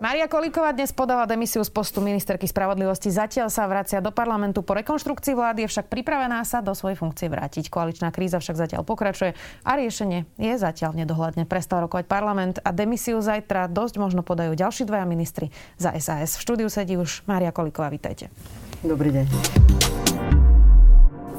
Maria 0.00 0.32
Kolíková 0.32 0.72
dnes 0.72 0.96
podala 0.96 1.28
demisiu 1.28 1.60
z 1.60 1.68
postu 1.68 2.00
ministerky 2.00 2.48
spravodlivosti. 2.48 3.12
Zatiaľ 3.12 3.52
sa 3.52 3.68
vracia 3.68 4.00
do 4.00 4.08
parlamentu 4.08 4.64
po 4.64 4.72
rekonštrukcii 4.72 5.36
vlády, 5.36 5.68
je 5.68 5.76
však 5.76 5.92
pripravená 5.92 6.40
sa 6.48 6.64
do 6.64 6.72
svojej 6.72 6.96
funkcie 6.96 7.28
vrátiť. 7.28 7.68
Koaličná 7.68 8.08
kríza 8.08 8.40
však 8.40 8.56
zatiaľ 8.56 8.88
pokračuje 8.88 9.36
a 9.60 9.70
riešenie 9.76 10.24
je 10.40 10.56
zatiaľ 10.56 10.96
nedohľadne. 10.96 11.44
Prestal 11.44 11.84
rokovať 11.84 12.08
parlament 12.08 12.64
a 12.64 12.72
demisiu 12.72 13.20
zajtra 13.20 13.68
dosť 13.68 14.00
možno 14.00 14.24
podajú 14.24 14.56
ďalší 14.56 14.88
dvaja 14.88 15.04
ministri 15.04 15.52
za 15.76 15.92
SAS. 16.00 16.40
V 16.40 16.48
štúdiu 16.48 16.72
sedí 16.72 16.96
už 16.96 17.20
Maria 17.28 17.52
Kolíková. 17.52 17.92
Vítajte. 17.92 18.32
Dobrý 18.80 19.12
deň. 19.12 19.28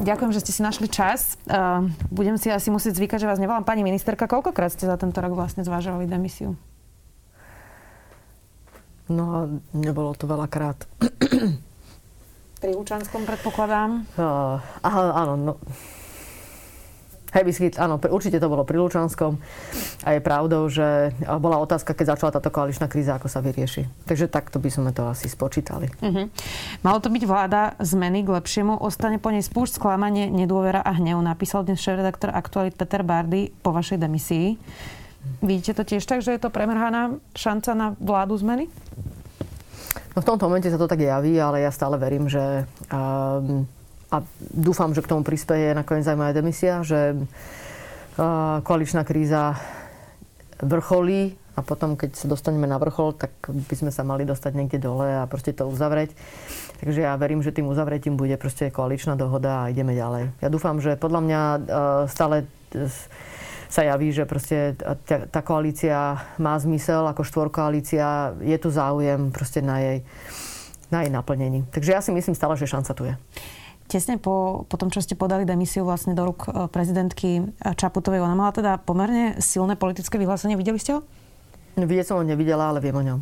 Ďakujem, 0.05 0.31
že 0.37 0.41
ste 0.45 0.53
si 0.53 0.61
našli 0.61 0.85
čas. 0.85 1.33
Uh, 1.49 1.89
budem 2.13 2.37
si 2.37 2.53
asi 2.53 2.69
musieť 2.69 2.93
zvykať, 2.93 3.25
že 3.25 3.29
vás 3.29 3.41
nevolám 3.41 3.65
pani 3.65 3.81
ministerka. 3.81 4.29
Koľkokrát 4.29 4.69
ste 4.69 4.85
za 4.85 5.01
tento 5.01 5.17
rok 5.17 5.33
vlastne 5.33 5.65
zvážovali 5.65 6.05
demisiu? 6.05 6.53
No 9.11 9.23
a 9.35 9.39
nebolo 9.75 10.15
to 10.15 10.23
veľakrát. 10.23 10.87
Pri 12.61 12.71
Lučanskom 12.71 13.27
predpokladám? 13.27 14.07
Uh, 14.15 14.55
aha, 14.79 15.01
áno, 15.27 15.33
no. 15.35 15.53
Hej, 17.31 17.47
vyskyt, 17.47 17.79
áno, 17.79 17.95
určite 17.95 18.43
to 18.43 18.51
bolo 18.51 18.67
pri 18.67 18.75
Lučanskom. 18.75 19.39
A 20.03 20.15
je 20.15 20.19
pravdou, 20.19 20.67
že 20.67 21.15
bola 21.39 21.63
otázka, 21.63 21.95
keď 21.95 22.13
začala 22.13 22.35
táto 22.35 22.51
koaličná 22.51 22.91
kríza, 22.91 23.15
ako 23.15 23.31
sa 23.31 23.39
vyrieši. 23.39 23.87
Takže 24.03 24.27
takto 24.27 24.59
by 24.59 24.67
sme 24.67 24.91
to 24.91 25.07
asi 25.07 25.31
spočítali. 25.31 25.87
Uh-huh. 26.03 26.27
Malo 26.83 26.99
to 26.99 27.07
byť 27.07 27.23
vláda 27.23 27.79
zmeny 27.79 28.27
k 28.27 28.35
lepšiemu. 28.35 28.83
Ostane 28.83 29.15
po 29.15 29.31
nej 29.31 29.47
spúšť, 29.47 29.79
sklamanie, 29.79 30.27
nedôvera 30.27 30.83
a 30.83 30.91
hnev. 30.99 31.23
Napísal 31.23 31.63
dnes 31.63 31.79
šéf-redaktor 31.79 32.35
Aktualit 32.35 32.75
Peter 32.75 32.99
Bardy 32.99 33.47
po 33.63 33.71
vašej 33.71 34.03
demisii. 34.03 34.59
Vidíte 35.41 35.73
to 35.73 35.83
tiež 35.85 36.05
tak, 36.05 36.21
že 36.21 36.33
je 36.33 36.41
to 36.41 36.53
premrhaná 36.53 37.17
šanca 37.33 37.71
na 37.73 37.87
vládu 37.97 38.37
zmeny? 38.37 38.69
No 40.11 40.19
v 40.21 40.27
tomto 40.27 40.45
momente 40.45 40.67
sa 40.67 40.81
to 40.81 40.91
tak 40.91 40.99
javí, 40.99 41.39
ale 41.39 41.63
ja 41.63 41.71
stále 41.71 41.95
verím, 41.95 42.27
že 42.27 42.67
um, 42.91 43.63
a 44.11 44.17
dúfam, 44.51 44.91
že 44.91 44.99
k 44.99 45.07
tomu 45.07 45.23
prispieje 45.23 45.71
nakoniec 45.71 46.03
aj 46.03 46.19
moja 46.19 46.35
demisia, 46.35 46.83
že 46.83 47.15
uh, 47.15 48.59
koaličná 48.59 49.07
kríza 49.07 49.55
vrcholí 50.59 51.39
a 51.55 51.63
potom, 51.63 51.95
keď 51.95 52.15
sa 52.15 52.27
dostaneme 52.27 52.67
na 52.67 52.75
vrchol, 52.75 53.15
tak 53.15 53.31
by 53.47 53.75
sme 53.75 53.91
sa 53.91 54.03
mali 54.03 54.27
dostať 54.27 54.51
niekde 54.51 54.83
dole 54.83 55.07
a 55.07 55.27
proste 55.31 55.55
to 55.55 55.67
uzavrieť. 55.67 56.11
Takže 56.83 57.07
ja 57.07 57.15
verím, 57.15 57.39
že 57.39 57.55
tým 57.55 57.71
uzavretím 57.71 58.19
bude 58.19 58.35
proste 58.35 58.67
koaličná 58.67 59.15
dohoda 59.15 59.67
a 59.67 59.69
ideme 59.71 59.95
ďalej. 59.95 60.31
Ja 60.43 60.51
dúfam, 60.51 60.83
že 60.83 60.99
podľa 60.99 61.21
mňa 61.23 61.41
uh, 61.41 61.59
stále 62.11 62.47
sa 63.71 63.87
javí, 63.87 64.11
že 64.11 64.27
proste 64.27 64.75
tá, 65.07 65.23
tá 65.31 65.39
koalícia 65.39 66.19
má 66.35 66.59
zmysel 66.59 67.07
ako 67.07 67.23
štvorkoalícia, 67.23 68.35
je 68.43 68.57
tu 68.59 68.67
záujem 68.67 69.31
proste 69.31 69.63
na 69.63 69.79
jej, 69.79 70.03
na 70.91 71.07
jej 71.07 71.11
naplnení. 71.11 71.63
Takže 71.71 71.95
ja 71.95 72.03
si 72.03 72.11
myslím 72.11 72.35
stále, 72.35 72.59
že 72.59 72.67
šanca 72.67 72.91
tu 72.91 73.07
je. 73.07 73.15
Tesne 73.87 74.19
po, 74.19 74.67
po 74.67 74.75
tom, 74.75 74.91
čo 74.91 74.99
ste 74.99 75.15
podali 75.15 75.47
demisiu 75.47 75.87
vlastne 75.87 76.15
do 76.15 76.23
rúk 76.23 76.47
e, 76.47 76.67
prezidentky 76.71 77.43
Čaputovej, 77.59 78.23
ona 78.23 78.39
mala 78.39 78.55
teda 78.55 78.79
pomerne 78.79 79.35
silné 79.43 79.75
politické 79.75 80.15
vyhlásenie. 80.15 80.55
Videli 80.55 80.79
ste 80.79 80.95
ho? 80.95 81.03
Vidieť 81.79 82.11
som 82.11 82.19
ho 82.19 82.23
nevidela, 82.27 82.67
ale 82.67 82.83
viem 82.83 82.95
o 82.95 83.03
ňom. 83.03 83.19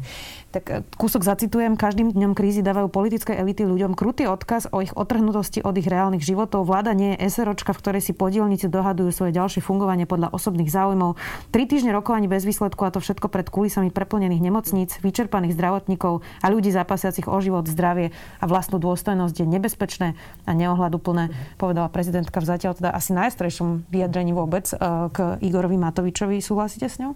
Tak 0.49 0.65
e, 0.65 0.81
kúsok 0.97 1.21
zacitujem. 1.21 1.77
Každým 1.77 2.09
dňom 2.09 2.33
krízy 2.33 2.65
dávajú 2.65 2.89
politické 2.89 3.37
elity 3.37 3.69
ľuďom 3.69 3.93
krutý 3.93 4.25
odkaz 4.25 4.73
o 4.73 4.81
ich 4.81 4.89
otrhnutosti 4.97 5.61
od 5.61 5.77
ich 5.77 5.85
reálnych 5.85 6.25
životov. 6.25 6.65
Vláda 6.65 6.97
nie 6.97 7.13
je 7.13 7.29
SROčka, 7.29 7.69
v 7.77 7.81
ktorej 7.85 8.01
si 8.01 8.17
podielnici 8.17 8.65
dohadujú 8.65 9.13
svoje 9.13 9.37
ďalšie 9.37 9.61
fungovanie 9.61 10.09
podľa 10.09 10.33
osobných 10.33 10.73
záujmov. 10.73 11.21
Tri 11.53 11.69
týždne 11.69 11.93
rokovaní 11.93 12.25
bez 12.25 12.49
výsledku 12.49 12.81
a 12.81 12.89
to 12.89 12.97
všetko 12.97 13.29
pred 13.29 13.45
kulisami 13.53 13.93
preplnených 13.93 14.41
nemocníc, 14.41 14.97
vyčerpaných 15.05 15.53
zdravotníkov 15.53 16.25
a 16.41 16.45
ľudí 16.49 16.73
zapasiacich 16.73 17.29
o 17.29 17.37
život, 17.37 17.69
zdravie 17.69 18.09
a 18.41 18.45
vlastnú 18.49 18.81
dôstojnosť 18.81 19.45
je 19.45 19.45
nebezpečné 19.45 20.07
a 20.49 20.51
neohľaduplné, 20.57 21.29
povedala 21.61 21.93
prezidentka 21.93 22.41
v 22.41 22.49
zatiaľ 22.49 22.73
teda 22.73 22.89
asi 22.89 23.13
najstrejšom 23.13 23.85
vyjadrení 23.93 24.33
vôbec 24.33 24.65
e, 24.73 24.75
k 25.13 25.37
Igorovi 25.45 25.77
Matovičovi. 25.77 26.41
Súhlasíte 26.41 26.89
s 26.89 26.97
ňou? 26.97 27.13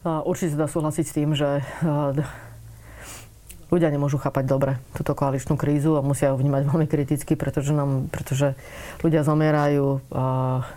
Určite 0.00 0.56
sa 0.56 0.64
dá 0.64 0.68
súhlasiť 0.68 1.04
s 1.04 1.16
tým, 1.16 1.36
že 1.36 1.60
ľudia 3.70 3.92
nemôžu 3.92 4.18
chápať 4.18 4.44
dobre 4.50 4.72
túto 4.98 5.14
koaličnú 5.14 5.54
krízu 5.54 5.94
a 5.94 6.02
musia 6.02 6.34
ju 6.34 6.40
vnímať 6.40 6.62
veľmi 6.66 6.86
kriticky, 6.90 7.38
pretože, 7.38 7.70
nám, 7.70 8.10
pretože 8.10 8.58
ľudia 9.04 9.22
zomierajú, 9.22 10.02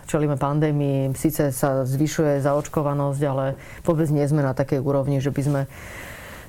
čelíme 0.06 0.38
pandémii, 0.38 1.10
síce 1.18 1.50
sa 1.50 1.82
zvyšuje 1.82 2.38
zaočkovanosť, 2.44 3.22
ale 3.26 3.58
vôbec 3.82 4.06
nie 4.12 4.22
sme 4.28 4.46
na 4.46 4.54
takej 4.54 4.78
úrovni, 4.78 5.18
že 5.18 5.34
by 5.34 5.42
sme 5.42 5.60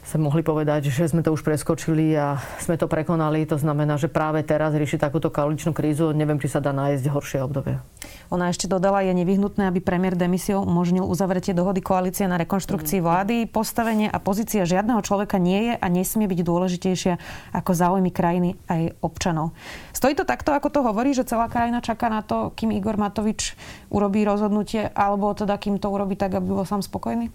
sa 0.05 0.21
mohli 0.21 0.45
povedať, 0.45 0.93
že 0.93 1.09
sme 1.09 1.25
to 1.25 1.33
už 1.33 1.41
preskočili 1.41 2.13
a 2.13 2.37
sme 2.61 2.77
to 2.77 2.85
prekonali. 2.85 3.41
To 3.49 3.57
znamená, 3.57 3.97
že 3.97 4.05
práve 4.05 4.45
teraz 4.45 4.77
rieši 4.77 5.01
takúto 5.01 5.33
koaličnú 5.33 5.73
krízu. 5.73 6.13
Neviem, 6.13 6.37
či 6.37 6.53
sa 6.53 6.61
dá 6.61 6.69
nájsť 6.69 7.09
horšie 7.09 7.41
obdobie. 7.41 7.81
Ona 8.29 8.53
ešte 8.53 8.69
dodala, 8.69 9.01
je 9.01 9.17
nevyhnutné, 9.17 9.65
aby 9.65 9.81
premiér 9.81 10.13
demisiou 10.13 10.61
umožnil 10.61 11.01
uzavretie 11.01 11.57
dohody 11.57 11.81
koalície 11.81 12.29
na 12.29 12.37
rekonštrukcii 12.37 13.01
vlády. 13.01 13.49
Postavenie 13.49 14.05
a 14.05 14.21
pozícia 14.21 14.61
žiadneho 14.61 15.01
človeka 15.01 15.41
nie 15.41 15.73
je 15.73 15.73
a 15.73 15.85
nesmie 15.89 16.29
byť 16.29 16.39
dôležitejšia 16.45 17.13
ako 17.57 17.71
záujmy 17.73 18.13
krajiny 18.13 18.61
aj 18.69 18.93
občanov. 19.01 19.57
Stojí 19.89 20.13
to 20.13 20.21
takto, 20.21 20.53
ako 20.53 20.69
to 20.69 20.85
hovorí, 20.85 21.17
že 21.17 21.25
celá 21.25 21.49
krajina 21.49 21.81
čaká 21.81 22.13
na 22.13 22.21
to, 22.21 22.53
kým 22.53 22.69
Igor 22.77 23.01
Matovič 23.01 23.57
urobí 23.89 24.21
rozhodnutie, 24.21 24.85
alebo 24.93 25.33
teda 25.33 25.57
kým 25.57 25.81
to 25.81 25.89
urobí 25.89 26.13
tak, 26.13 26.37
aby 26.37 26.45
bol 26.45 26.65
sám 26.69 26.85
spokojný? 26.85 27.33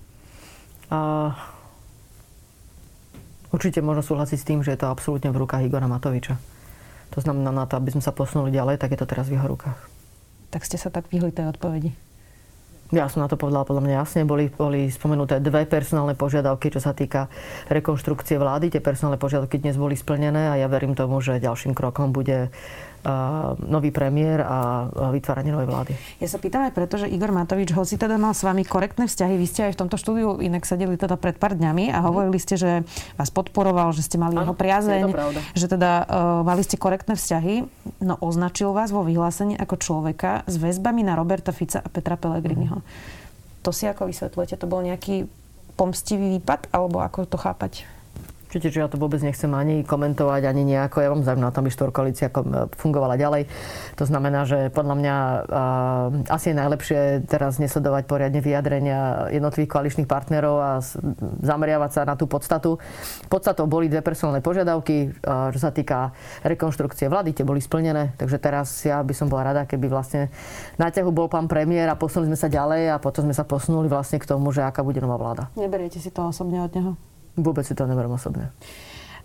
Uh... 0.87 1.35
Určite 3.50 3.83
možno 3.83 4.06
súhlasiť 4.06 4.38
s 4.38 4.47
tým, 4.47 4.61
že 4.62 4.75
je 4.75 4.81
to 4.81 4.91
absolútne 4.91 5.34
v 5.34 5.41
rukách 5.43 5.66
Igora 5.66 5.91
Matoviča. 5.91 6.38
To 7.11 7.19
znamená 7.19 7.50
na 7.50 7.66
to, 7.66 7.75
aby 7.75 7.91
sme 7.91 8.03
sa 8.03 8.15
posunuli 8.15 8.55
ďalej, 8.55 8.78
tak 8.78 8.94
je 8.94 8.99
to 9.03 9.11
teraz 9.11 9.27
v 9.27 9.34
jeho 9.34 9.50
rukách. 9.50 9.78
Tak 10.55 10.62
ste 10.62 10.78
sa 10.78 10.91
tak 10.94 11.11
vyhli 11.11 11.34
tej 11.34 11.50
odpovedi. 11.50 11.91
Ja 12.91 13.06
som 13.06 13.22
na 13.22 13.31
to 13.31 13.39
povedala 13.39 13.62
podľa 13.62 13.87
mňa 13.87 13.94
jasne. 14.03 14.27
Boli, 14.27 14.50
boli 14.50 14.91
spomenuté 14.91 15.39
dve 15.39 15.62
personálne 15.62 16.19
požiadavky, 16.19 16.75
čo 16.75 16.83
sa 16.83 16.91
týka 16.91 17.31
rekonštrukcie 17.71 18.34
vlády. 18.34 18.66
Tie 18.75 18.83
personálne 18.83 19.15
požiadavky 19.15 19.62
dnes 19.62 19.78
boli 19.78 19.94
splnené 19.94 20.50
a 20.50 20.59
ja 20.59 20.66
verím 20.66 20.99
tomu, 20.99 21.22
že 21.22 21.39
ďalším 21.39 21.71
krokom 21.71 22.10
bude 22.10 22.50
nový 23.65 23.88
premiér 23.88 24.44
a 24.44 24.59
vytváranie 25.12 25.50
novej 25.50 25.69
vlády. 25.72 25.93
Ja 26.21 26.28
sa 26.28 26.37
pýtam 26.37 26.69
aj 26.69 26.77
preto, 26.77 27.00
že 27.00 27.09
Igor 27.09 27.33
Matovič, 27.33 27.72
hoci 27.72 27.97
teda 27.97 28.21
mal 28.21 28.37
s 28.37 28.44
vami 28.44 28.61
korektné 28.62 29.09
vzťahy, 29.09 29.41
vy 29.41 29.47
ste 29.49 29.61
aj 29.69 29.72
v 29.77 29.81
tomto 29.87 29.97
štúdiu 29.97 30.37
inak 30.44 30.69
sedeli 30.69 31.00
teda 31.00 31.16
pred 31.16 31.41
pár 31.41 31.56
dňami 31.56 31.89
a 31.89 32.05
hovorili 32.05 32.37
ste, 32.37 32.60
že 32.60 32.71
vás 33.16 33.33
podporoval, 33.33 33.97
že 33.97 34.05
ste 34.05 34.21
mali 34.21 34.37
ano, 34.37 34.53
jeho 34.53 34.55
priazeň, 34.56 35.03
že 35.56 35.66
teda 35.69 35.91
uh, 36.05 36.44
mali 36.44 36.60
ste 36.60 36.77
korektné 36.77 37.16
vzťahy, 37.16 37.65
no 38.05 38.21
označil 38.21 38.77
vás 38.77 38.93
vo 38.93 39.00
vyhlásení 39.00 39.56
ako 39.56 39.81
človeka 39.81 40.44
s 40.44 40.60
väzbami 40.60 41.00
na 41.00 41.16
Roberta 41.16 41.56
Fica 41.56 41.81
a 41.81 41.89
Petra 41.89 42.21
Pellegriniho. 42.21 42.84
Mm. 42.84 42.87
To 43.65 43.77
si 43.77 43.84
ako 43.89 44.09
vysvetľujete? 44.09 44.56
To 44.60 44.69
bol 44.69 44.81
nejaký 44.81 45.28
pomstivý 45.77 46.37
výpad, 46.37 46.72
alebo 46.72 47.00
ako 47.00 47.25
to 47.28 47.37
chápať? 47.41 47.84
Určite, 48.50 48.75
že 48.75 48.83
ja 48.83 48.91
to 48.91 48.99
vôbec 48.99 49.22
nechcem 49.22 49.47
ani 49.55 49.87
komentovať, 49.87 50.43
ani 50.43 50.66
nejako. 50.66 51.06
Ja 51.06 51.15
mám 51.15 51.22
záujem 51.22 51.38
na 51.38 51.55
tom, 51.55 51.62
aby 51.62 51.71
štvorkoalícia 51.71 52.34
fungovala 52.75 53.15
ďalej. 53.15 53.47
To 53.94 54.03
znamená, 54.11 54.43
že 54.43 54.75
podľa 54.75 54.94
mňa 54.99 55.16
uh, 55.22 56.34
asi 56.34 56.50
je 56.50 56.59
najlepšie 56.59 57.00
teraz 57.31 57.62
nesledovať 57.62 58.10
poriadne 58.10 58.43
vyjadrenia 58.43 59.31
jednotlivých 59.31 59.71
koaličných 59.71 60.10
partnerov 60.10 60.56
a 60.59 60.83
zameriavať 61.47 61.91
sa 61.94 62.03
na 62.03 62.19
tú 62.19 62.27
podstatu. 62.27 62.83
Podstatou 63.31 63.71
boli 63.71 63.86
dve 63.86 64.03
personálne 64.03 64.42
požiadavky, 64.42 65.15
uh, 65.22 65.54
čo 65.54 65.63
sa 65.63 65.71
týka 65.71 66.10
rekonštrukcie 66.42 67.07
vlády, 67.07 67.30
tie 67.30 67.47
boli 67.47 67.63
splnené. 67.63 68.19
Takže 68.19 68.42
teraz 68.42 68.83
ja 68.83 68.98
by 68.98 69.15
som 69.15 69.30
bola 69.30 69.54
rada, 69.54 69.63
keby 69.63 69.86
vlastne 69.86 70.27
na 70.75 70.91
ťahu 70.91 71.15
bol 71.15 71.30
pán 71.30 71.47
premiér 71.47 71.86
a 71.86 71.95
posunuli 71.95 72.34
sme 72.34 72.39
sa 72.42 72.51
ďalej 72.51 72.91
a 72.91 72.97
potom 72.98 73.30
sme 73.30 73.34
sa 73.39 73.47
posunuli 73.47 73.86
vlastne 73.86 74.19
k 74.19 74.27
tomu, 74.27 74.51
že 74.51 74.66
aká 74.66 74.83
bude 74.83 74.98
nová 74.98 75.15
vláda. 75.15 75.54
Neberiete 75.54 76.03
si 76.03 76.10
to 76.10 76.27
osobne 76.27 76.66
od 76.66 76.75
neho? 76.75 76.98
Vôbec 77.41 77.65
si 77.65 77.75
to 77.75 77.89
neberiem 77.89 78.13
osobne. 78.13 78.53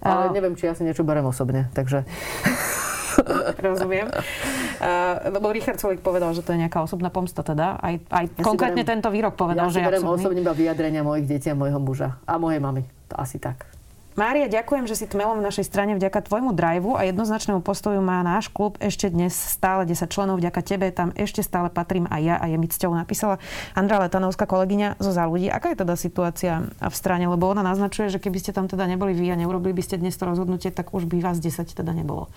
Ale 0.03 0.31
neviem, 0.35 0.53
či 0.53 0.69
ja 0.69 0.73
si 0.75 0.83
niečo 0.83 1.01
berem 1.07 1.25
osobne, 1.25 1.71
takže... 1.73 2.03
Rozumiem. 3.65 4.11
Uh, 4.11 5.31
lebo 5.31 5.47
Richard 5.55 5.79
Solik 5.79 6.03
povedal, 6.03 6.35
že 6.35 6.43
to 6.43 6.51
je 6.51 6.67
nejaká 6.67 6.83
osobná 6.83 7.07
pomsta 7.07 7.47
teda. 7.47 7.79
Aj, 7.79 7.95
aj 8.11 8.25
ja 8.27 8.43
konkrétne 8.43 8.83
berem, 8.83 8.91
tento 8.99 9.07
výrok 9.07 9.39
povedal, 9.39 9.71
ja 9.71 9.73
že 9.73 9.79
je 9.79 9.87
osobný. 9.87 10.03
Ja 10.03 10.19
osobne 10.19 10.39
iba 10.43 10.53
vyjadrenia 10.53 11.01
mojich 11.01 11.25
detí 11.25 11.47
a 11.47 11.55
mojho 11.55 11.79
muža. 11.79 12.19
A 12.27 12.35
mojej 12.35 12.59
mamy. 12.59 12.83
To 13.07 13.15
asi 13.15 13.39
tak. 13.39 13.74
Mária, 14.15 14.47
ďakujem, 14.47 14.87
že 14.87 14.95
si 14.95 15.11
tmelom 15.11 15.43
v 15.43 15.47
našej 15.51 15.67
strane 15.67 15.91
vďaka 15.91 16.23
tvojmu 16.23 16.55
driveu 16.55 16.95
a 16.95 17.03
jednoznačnému 17.03 17.59
postoju 17.59 17.99
má 17.99 18.23
náš 18.23 18.47
klub 18.47 18.79
ešte 18.79 19.11
dnes 19.11 19.35
stále 19.35 19.83
10 19.83 20.07
členov. 20.07 20.39
Vďaka 20.39 20.63
tebe 20.63 20.87
tam 20.95 21.11
ešte 21.19 21.43
stále 21.43 21.67
patrím 21.67 22.07
aj 22.07 22.21
ja 22.23 22.35
a 22.39 22.47
je 22.47 22.55
mi 22.55 22.71
cťou 22.71 22.95
napísala 22.95 23.43
Andra 23.75 23.99
Letanovská 23.99 24.47
kolegyňa 24.47 25.03
zo 25.03 25.11
za 25.11 25.27
ľudí. 25.27 25.51
Aká 25.51 25.75
je 25.75 25.83
teda 25.83 25.99
situácia 25.99 26.63
v 26.79 26.95
strane? 26.95 27.27
Lebo 27.27 27.43
ona 27.51 27.59
naznačuje, 27.59 28.07
že 28.07 28.23
keby 28.23 28.39
ste 28.39 28.55
tam 28.55 28.71
teda 28.71 28.87
neboli 28.87 29.11
vy 29.11 29.35
a 29.35 29.39
neurobili 29.39 29.75
by 29.75 29.83
ste 29.83 29.99
dnes 29.99 30.15
to 30.15 30.23
rozhodnutie, 30.23 30.71
tak 30.71 30.95
už 30.95 31.11
by 31.11 31.19
vás 31.19 31.43
10 31.43 31.75
teda 31.75 31.91
nebolo. 31.91 32.31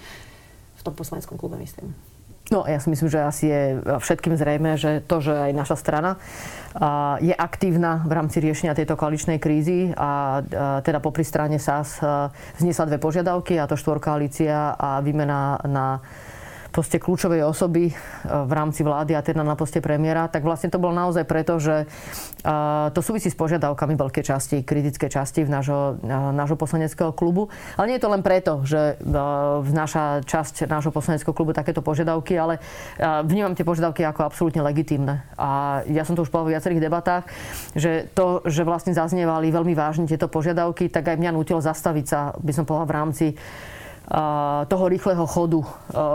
V 0.74 0.82
tom 0.82 0.98
poslaneckom 0.98 1.38
klube, 1.38 1.62
myslím. 1.62 1.94
No 2.48 2.64
ja 2.64 2.80
si 2.80 2.88
myslím, 2.88 3.12
že 3.12 3.20
asi 3.20 3.44
je 3.52 3.62
všetkým 3.84 4.32
zrejme, 4.32 4.80
že 4.80 5.04
to, 5.04 5.20
že 5.20 5.36
aj 5.36 5.52
naša 5.52 5.76
strana 5.76 6.16
je 7.20 7.36
aktívna 7.36 8.00
v 8.08 8.12
rámci 8.16 8.40
riešenia 8.40 8.72
tejto 8.72 8.96
koaličnej 8.96 9.36
krízy 9.36 9.92
a 9.92 10.40
teda 10.80 11.04
popri 11.04 11.28
strane 11.28 11.60
SAS 11.60 12.00
zniesla 12.56 12.88
dve 12.88 12.96
požiadavky 12.96 13.60
a 13.60 13.68
to 13.68 13.76
štvorkoalícia 13.76 14.80
a 14.80 15.04
výmena 15.04 15.60
na 15.68 16.00
poste 16.70 17.00
kľúčovej 17.00 17.44
osoby 17.44 17.90
e, 17.90 17.92
v 18.28 18.52
rámci 18.52 18.84
vlády 18.84 19.16
a 19.16 19.24
teda 19.24 19.40
na 19.42 19.56
poste 19.56 19.80
premiéra, 19.80 20.28
tak 20.28 20.44
vlastne 20.44 20.68
to 20.68 20.80
bolo 20.80 20.94
naozaj 20.94 21.24
preto, 21.24 21.56
že 21.56 21.84
e, 21.84 21.86
to 22.92 23.00
súvisí 23.00 23.32
s 23.32 23.36
požiadavkami 23.36 23.96
veľkej 23.96 24.24
časti, 24.24 24.56
kritické 24.62 25.08
časti 25.08 25.44
v 25.44 25.50
nášho, 25.50 25.96
e, 26.00 26.12
nášho 26.12 26.56
poslaneckého 26.60 27.12
klubu. 27.16 27.48
Ale 27.80 27.90
nie 27.90 27.96
je 27.96 28.04
to 28.04 28.12
len 28.12 28.22
preto, 28.22 28.62
že 28.64 29.00
naša 29.72 30.22
časť 30.24 30.68
nášho 30.68 30.92
poslaneckého 30.92 31.32
klubu 31.32 31.56
takéto 31.56 31.80
požiadavky, 31.80 32.36
ale 32.36 32.60
vnímam 33.24 33.54
tie 33.54 33.64
požiadavky 33.66 34.04
ako 34.04 34.26
absolútne 34.26 34.62
legitímne. 34.64 35.24
A 35.38 35.82
ja 35.88 36.04
som 36.04 36.14
to 36.14 36.24
už 36.24 36.30
povedal 36.30 36.50
v 36.50 36.54
viacerých 36.56 36.84
debatách, 36.84 37.24
že 37.74 38.06
to, 38.12 38.44
že 38.44 38.66
vlastne 38.66 38.92
zaznievali 38.92 39.50
veľmi 39.50 39.74
vážne 39.74 40.04
tieto 40.06 40.28
požiadavky, 40.30 40.90
tak 40.92 41.14
aj 41.14 41.16
mňa 41.20 41.30
nutilo 41.34 41.60
zastaviť 41.62 42.06
sa, 42.06 42.20
by 42.38 42.52
som 42.52 42.64
povedal, 42.66 42.86
v 42.88 42.96
rámci 42.96 43.26
toho 44.64 44.84
rýchleho 44.88 45.28
chodu 45.28 45.60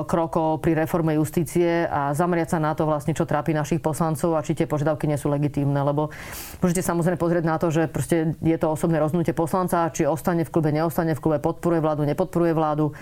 krokov 0.10 0.66
pri 0.66 0.74
reforme 0.74 1.13
justície 1.13 1.86
a 1.86 2.10
zameriať 2.18 2.57
sa 2.57 2.60
na 2.60 2.74
to 2.74 2.90
vlastne, 2.90 3.13
čo 3.13 3.30
trápi 3.30 3.54
našich 3.54 3.86
poslancov 3.86 4.34
a 4.34 4.42
či 4.42 4.57
tie 4.57 4.66
požiadavky 4.66 5.06
nie 5.06 5.22
sú 5.22 5.30
legitímne. 5.30 5.78
Lebo 5.78 6.10
môžete 6.57 6.81
samozrejme 6.81 7.22
pozrieť 7.22 7.45
na 7.45 7.62
to, 7.62 7.69
že 7.69 7.86
proste 7.86 8.34
je 8.42 8.57
to 8.57 8.74
osobné 8.74 8.98
rozhodnutie 8.98 9.38
poslanca, 9.38 9.94
či 9.94 10.10
ostane 10.10 10.42
v 10.42 10.50
klube, 10.50 10.74
neostane 10.74 11.13
v 11.13 11.22
klube, 11.22 11.38
podporuje 11.38 11.86
vládu, 11.86 12.01
nepodporuje 12.10 12.54
vládu 12.57 12.98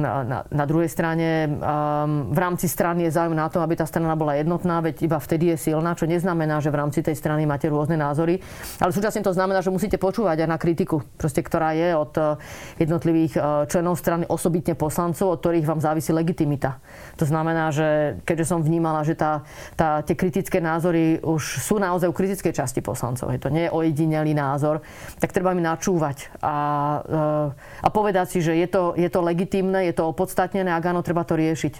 na, 0.00 0.12
na, 0.26 0.38
na 0.48 0.64
druhej 0.66 0.90
strane 0.90 1.46
um, 1.46 2.34
v 2.34 2.38
rámci 2.38 2.66
strany 2.66 3.06
je 3.06 3.14
záujem 3.14 3.36
na 3.36 3.46
to, 3.46 3.62
aby 3.62 3.78
tá 3.78 3.86
strana 3.86 4.18
bola 4.18 4.34
jednotná, 4.34 4.82
veď 4.82 5.06
iba 5.06 5.18
vtedy 5.20 5.54
je 5.54 5.70
silná, 5.70 5.94
čo 5.94 6.08
neznamená, 6.08 6.58
že 6.58 6.72
v 6.72 6.80
rámci 6.80 7.04
tej 7.04 7.14
strany 7.14 7.46
máte 7.46 7.70
rôzne 7.70 7.94
názory. 7.94 8.40
Ale 8.80 8.90
súčasne 8.90 9.22
to 9.22 9.30
znamená, 9.30 9.60
že 9.62 9.70
musíte 9.70 10.00
počúvať 10.00 10.46
aj 10.46 10.48
na 10.48 10.58
kritiku, 10.58 11.04
proste, 11.20 11.44
ktorá 11.44 11.76
je 11.76 11.90
od 11.92 12.12
uh, 12.16 12.40
jednotlivých 12.80 13.34
uh, 13.36 13.68
členov 13.68 14.00
strany, 14.00 14.24
osobitne 14.26 14.74
poslancov, 14.74 15.36
od 15.36 15.38
ktorých 15.38 15.68
vám 15.68 15.78
závisí 15.84 16.10
legitimita. 16.10 16.80
To 17.20 17.28
znamená, 17.28 17.70
že 17.70 18.18
keďže 18.24 18.56
som 18.56 18.64
vnímala, 18.64 19.06
že 19.06 19.14
tá, 19.14 19.44
tá, 19.76 20.00
tie 20.02 20.16
kritické 20.16 20.58
názory 20.58 21.20
už 21.20 21.62
sú 21.62 21.76
naozaj 21.76 22.08
u 22.08 22.14
kritickej 22.16 22.56
časti 22.56 22.80
poslancov, 22.80 23.30
je 23.30 23.42
to 23.42 23.52
nie 23.52 23.68
je 23.68 23.74
ojedinelý 23.74 24.32
názor, 24.32 24.82
tak 25.20 25.30
treba 25.30 25.52
mi 25.52 25.62
načúvať 25.62 26.40
a, 26.40 26.56
uh, 27.04 27.84
a 27.84 27.88
povedať 27.92 28.26
si, 28.34 28.38
že 28.40 28.56
je 28.56 28.66
to, 28.66 28.82
je 28.94 29.09
to 29.12 29.20
to 29.20 29.28
legitímne, 29.28 29.84
je 29.84 29.92
to 29.92 30.08
opodstatnené, 30.08 30.72
ak 30.72 30.96
áno, 30.96 31.04
treba 31.04 31.28
to 31.28 31.36
riešiť. 31.36 31.74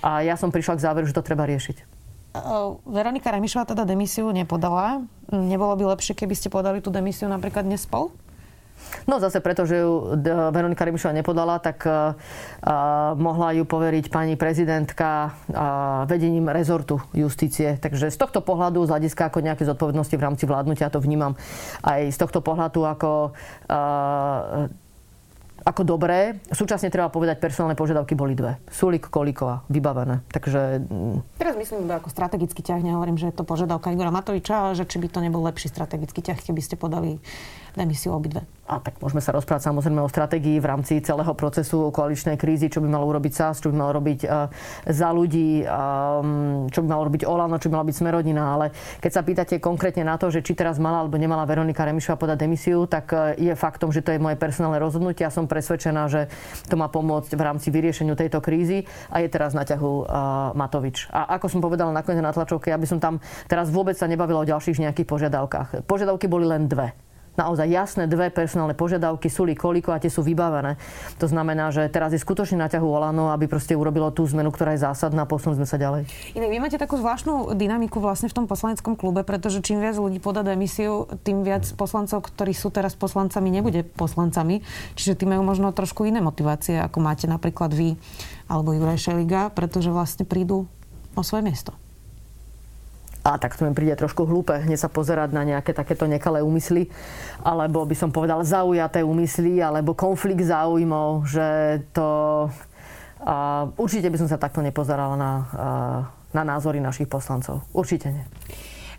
A 0.00 0.24
ja 0.24 0.40
som 0.40 0.48
prišla 0.48 0.80
k 0.80 0.84
záveru, 0.88 1.04
že 1.04 1.12
to 1.12 1.20
treba 1.20 1.44
riešiť. 1.44 1.92
Veronika 2.88 3.28
Remišová 3.30 3.68
teda 3.68 3.84
demisiu 3.84 4.32
nepodala. 4.32 5.04
Nebolo 5.28 5.76
by 5.76 5.84
lepšie, 5.94 6.16
keby 6.16 6.32
ste 6.32 6.48
podali 6.48 6.80
tú 6.80 6.88
demisiu 6.88 7.28
napríklad 7.28 7.68
dnes 7.68 7.84
spolu? 7.84 8.16
No 9.06 9.22
zase 9.22 9.38
preto, 9.38 9.68
že 9.68 9.84
ju 9.84 10.18
Veronika 10.50 10.82
Remišová 10.82 11.14
nepodala, 11.14 11.62
tak 11.62 11.84
uh, 11.86 12.16
mohla 13.14 13.54
ju 13.54 13.62
poveriť 13.68 14.10
pani 14.10 14.34
prezidentka 14.34 15.30
uh, 15.30 16.08
vedením 16.10 16.50
rezortu 16.50 16.98
justície. 17.14 17.78
Takže 17.78 18.10
z 18.10 18.18
tohto 18.18 18.42
pohľadu, 18.42 18.82
z 18.88 18.92
hľadiska 18.96 19.30
ako 19.30 19.44
nejaké 19.44 19.62
zodpovednosti 19.68 20.16
v 20.16 20.24
rámci 20.24 20.44
vládnutia, 20.48 20.90
to 20.90 20.98
vnímam 20.98 21.38
aj 21.86 22.08
z 22.08 22.18
tohto 22.18 22.42
pohľadu 22.42 22.80
ako 22.82 23.10
uh, 23.70 24.66
ako 25.64 25.82
dobré. 25.82 26.38
Súčasne 26.52 26.92
treba 26.92 27.08
povedať, 27.08 27.40
personálne 27.40 27.74
požiadavky 27.74 28.12
boli 28.12 28.36
dve. 28.36 28.60
Sulik, 28.68 29.08
Kolíková, 29.08 29.64
vybavené. 29.72 30.20
Takže... 30.28 30.84
Mm. 30.84 31.24
Teraz 31.40 31.56
myslím 31.56 31.88
iba 31.88 31.96
ako 31.96 32.12
strategický 32.12 32.60
ťah, 32.60 32.84
nehovorím, 32.84 33.16
že 33.16 33.32
je 33.32 33.36
to 33.40 33.48
požiadavka 33.48 33.88
Igora 33.88 34.12
Matoviča, 34.12 34.68
ale 34.68 34.72
že 34.76 34.84
či 34.84 35.00
by 35.00 35.08
to 35.08 35.24
nebol 35.24 35.40
lepší 35.40 35.72
strategický 35.72 36.20
ťah, 36.20 36.36
keby 36.36 36.60
ste 36.60 36.76
podali 36.76 37.16
demisiu 37.74 38.14
obidve. 38.14 38.46
A 38.64 38.80
tak 38.80 38.96
môžeme 38.96 39.20
sa 39.20 39.36
rozprávať 39.36 39.68
samozrejme 39.68 40.00
o 40.00 40.08
stratégii 40.08 40.56
v 40.56 40.66
rámci 40.72 40.96
celého 41.04 41.36
procesu 41.36 41.92
koaličnej 41.92 42.40
krízy, 42.40 42.72
čo 42.72 42.80
by 42.80 42.88
malo 42.88 43.04
urobiť 43.12 43.32
SAS, 43.36 43.60
čo 43.60 43.68
by 43.68 43.76
malo 43.76 44.00
robiť 44.00 44.24
uh, 44.24 44.48
za 44.88 45.12
ľudí, 45.12 45.68
um, 45.68 46.64
čo 46.72 46.80
by 46.80 46.86
malo 46.88 47.12
robiť 47.12 47.28
Olano, 47.28 47.60
čo 47.60 47.68
by 47.68 47.76
mala 47.76 47.86
byť 47.92 47.96
Smerodina. 48.00 48.56
Ale 48.56 48.72
keď 49.04 49.10
sa 49.12 49.20
pýtate 49.20 49.54
konkrétne 49.60 50.08
na 50.08 50.16
to, 50.16 50.32
že 50.32 50.40
či 50.40 50.56
teraz 50.56 50.80
mala 50.80 51.04
alebo 51.04 51.20
nemala 51.20 51.44
Veronika 51.44 51.84
Remišová 51.84 52.16
podať 52.16 52.48
demisiu, 52.48 52.88
tak 52.88 53.12
uh, 53.12 53.36
je 53.36 53.52
faktom, 53.52 53.92
že 53.92 54.00
to 54.00 54.16
je 54.16 54.22
moje 54.22 54.40
personálne 54.40 54.80
rozhodnutie. 54.80 55.28
Ja 55.28 55.32
som 55.34 55.44
presvedčená, 55.44 56.08
že 56.08 56.32
to 56.64 56.80
má 56.80 56.88
pomôcť 56.88 57.36
v 57.36 57.42
rámci 57.44 57.68
vyriešeniu 57.68 58.16
tejto 58.16 58.40
krízy 58.40 58.88
a 59.12 59.20
je 59.20 59.28
teraz 59.28 59.52
na 59.52 59.68
ťahu 59.68 60.08
uh, 60.08 60.56
Matovič. 60.56 61.12
A 61.12 61.36
ako 61.36 61.52
som 61.52 61.60
povedala 61.60 61.92
nakoniec 61.92 62.24
na 62.24 62.32
tlačovke, 62.32 62.72
ja 62.72 62.80
by 62.80 62.88
som 62.88 62.96
tam 62.96 63.20
teraz 63.44 63.68
vôbec 63.68 63.92
sa 63.92 64.08
nebavila 64.08 64.40
o 64.40 64.48
ďalších 64.48 64.80
nejakých 64.80 65.04
požiadavkách. 65.04 65.84
Požiadavky 65.84 66.32
boli 66.32 66.48
len 66.48 66.64
dve 66.64 66.96
naozaj 67.34 67.66
jasné 67.66 68.04
dve 68.06 68.30
personálne 68.30 68.74
požiadavky, 68.74 69.26
súli 69.30 69.58
koliko 69.58 69.90
a 69.90 69.98
tie 69.98 70.10
sú 70.10 70.22
vybavené. 70.22 70.78
To 71.18 71.26
znamená, 71.26 71.70
že 71.74 71.86
teraz 71.90 72.14
je 72.14 72.20
skutočne 72.22 72.62
na 72.62 72.70
ťahu 72.70 72.86
Olano, 72.86 73.30
aby 73.34 73.50
proste 73.50 73.74
urobilo 73.74 74.10
tú 74.14 74.26
zmenu, 74.30 74.54
ktorá 74.54 74.74
je 74.74 74.86
zásadná, 74.86 75.26
posunúť 75.26 75.62
sme 75.62 75.68
sa 75.68 75.76
ďalej. 75.78 76.06
Inak 76.38 76.50
vy 76.50 76.58
máte 76.62 76.78
takú 76.78 76.98
zvláštnu 76.98 77.54
dynamiku 77.58 77.98
vlastne 77.98 78.30
v 78.30 78.36
tom 78.42 78.46
poslaneckom 78.46 78.94
klube, 78.94 79.26
pretože 79.26 79.60
čím 79.60 79.82
viac 79.82 79.98
ľudí 79.98 80.22
podá 80.22 80.46
demisiu, 80.46 81.10
tým 81.26 81.42
viac 81.42 81.66
poslancov, 81.74 82.24
ktorí 82.30 82.54
sú 82.54 82.70
teraz 82.70 82.94
poslancami, 82.94 83.50
nebude 83.50 83.82
poslancami. 83.84 84.62
Čiže 84.94 85.18
tí 85.18 85.24
majú 85.26 85.42
možno 85.42 85.74
trošku 85.74 86.06
iné 86.06 86.22
motivácie, 86.22 86.78
ako 86.78 86.98
máte 87.02 87.26
napríklad 87.26 87.74
vy 87.74 87.98
alebo 88.48 88.76
Juraj 88.76 89.00
Šeliga, 89.00 89.50
pretože 89.50 89.88
vlastne 89.88 90.28
prídu 90.28 90.68
o 91.14 91.22
svoje 91.22 91.46
miesto. 91.46 91.83
A 93.24 93.40
tak 93.40 93.56
to 93.56 93.64
mi 93.64 93.72
príde 93.72 93.96
trošku 93.96 94.28
hlúpe 94.28 94.52
hneď 94.52 94.84
sa 94.84 94.92
pozerať 94.92 95.32
na 95.32 95.48
nejaké 95.48 95.72
takéto 95.72 96.04
nekalé 96.04 96.44
úmysly, 96.44 96.92
alebo 97.40 97.88
by 97.88 97.96
som 97.96 98.12
povedal 98.12 98.44
zaujaté 98.44 99.00
úmysly, 99.00 99.64
alebo 99.64 99.96
konflikt 99.96 100.44
záujmov, 100.44 101.24
že 101.24 101.80
to... 101.96 102.08
A 103.24 103.64
určite 103.80 104.12
by 104.12 104.20
som 104.20 104.28
sa 104.28 104.36
takto 104.36 104.60
nepozerala 104.60 105.16
na, 105.16 105.32
na 106.36 106.42
názory 106.44 106.84
našich 106.84 107.08
poslancov. 107.08 107.64
Určite 107.72 108.12
nie. 108.12 108.24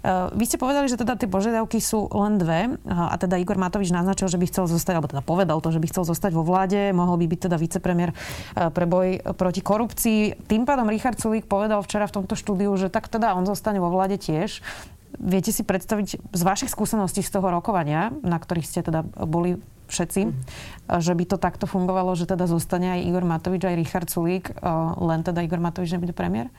Eh, 0.05 0.29
vy 0.37 0.45
ste 0.45 0.61
povedali, 0.61 0.85
že 0.85 1.01
teda 1.01 1.17
tie 1.17 1.25
požiadavky 1.25 1.81
sú 1.81 2.05
len 2.13 2.37
dve 2.37 2.69
eh, 2.69 2.77
a 2.85 3.17
teda 3.17 3.41
Igor 3.41 3.57
Matovič 3.57 3.89
naznačil, 3.89 4.29
že 4.29 4.37
by 4.37 4.45
chcel 4.45 4.69
zostať, 4.69 5.01
alebo 5.01 5.09
teda 5.09 5.25
povedal 5.25 5.57
to, 5.65 5.73
že 5.73 5.81
by 5.81 5.89
chcel 5.89 6.05
zostať 6.05 6.29
vo 6.37 6.45
vláde, 6.45 6.93
mohol 6.93 7.17
by 7.17 7.25
byť 7.25 7.49
teda 7.49 7.57
vicepremiér 7.57 8.13
eh, 8.13 8.69
pre 8.69 8.85
boj 8.85 9.25
proti 9.33 9.65
korupcii. 9.65 10.45
Tým 10.45 10.69
pádom 10.69 10.85
Richard 10.93 11.17
Sulík 11.17 11.49
povedal 11.49 11.81
včera 11.81 12.05
v 12.05 12.21
tomto 12.21 12.37
štúdiu, 12.37 12.69
že 12.77 12.93
tak 12.93 13.09
teda 13.09 13.33
on 13.33 13.49
zostane 13.49 13.81
vo 13.81 13.89
vláde 13.89 14.21
tiež. 14.21 14.61
Viete 15.17 15.49
si 15.49 15.65
predstaviť 15.65 16.21
z 16.21 16.41
vašich 16.45 16.69
skúseností 16.69 17.25
z 17.25 17.33
toho 17.33 17.49
rokovania, 17.49 18.13
na 18.21 18.37
ktorých 18.37 18.67
ste 18.67 18.85
teda 18.85 19.01
boli 19.25 19.57
všetci, 19.89 20.21
mm. 20.27 20.33
že 21.01 21.13
by 21.17 21.23
to 21.29 21.37
takto 21.41 21.65
fungovalo, 21.65 22.13
že 22.13 22.29
teda 22.29 22.45
zostane 22.45 22.99
aj 22.99 23.05
Igor 23.05 23.23
Matovič, 23.23 23.63
aj 23.63 23.79
Richard 23.79 24.09
Sulík, 24.09 24.51
len 24.97 25.21
teda 25.21 25.45
Igor 25.45 25.61
Matovič 25.61 25.93
nebude 25.93 26.11
premiér? 26.11 26.49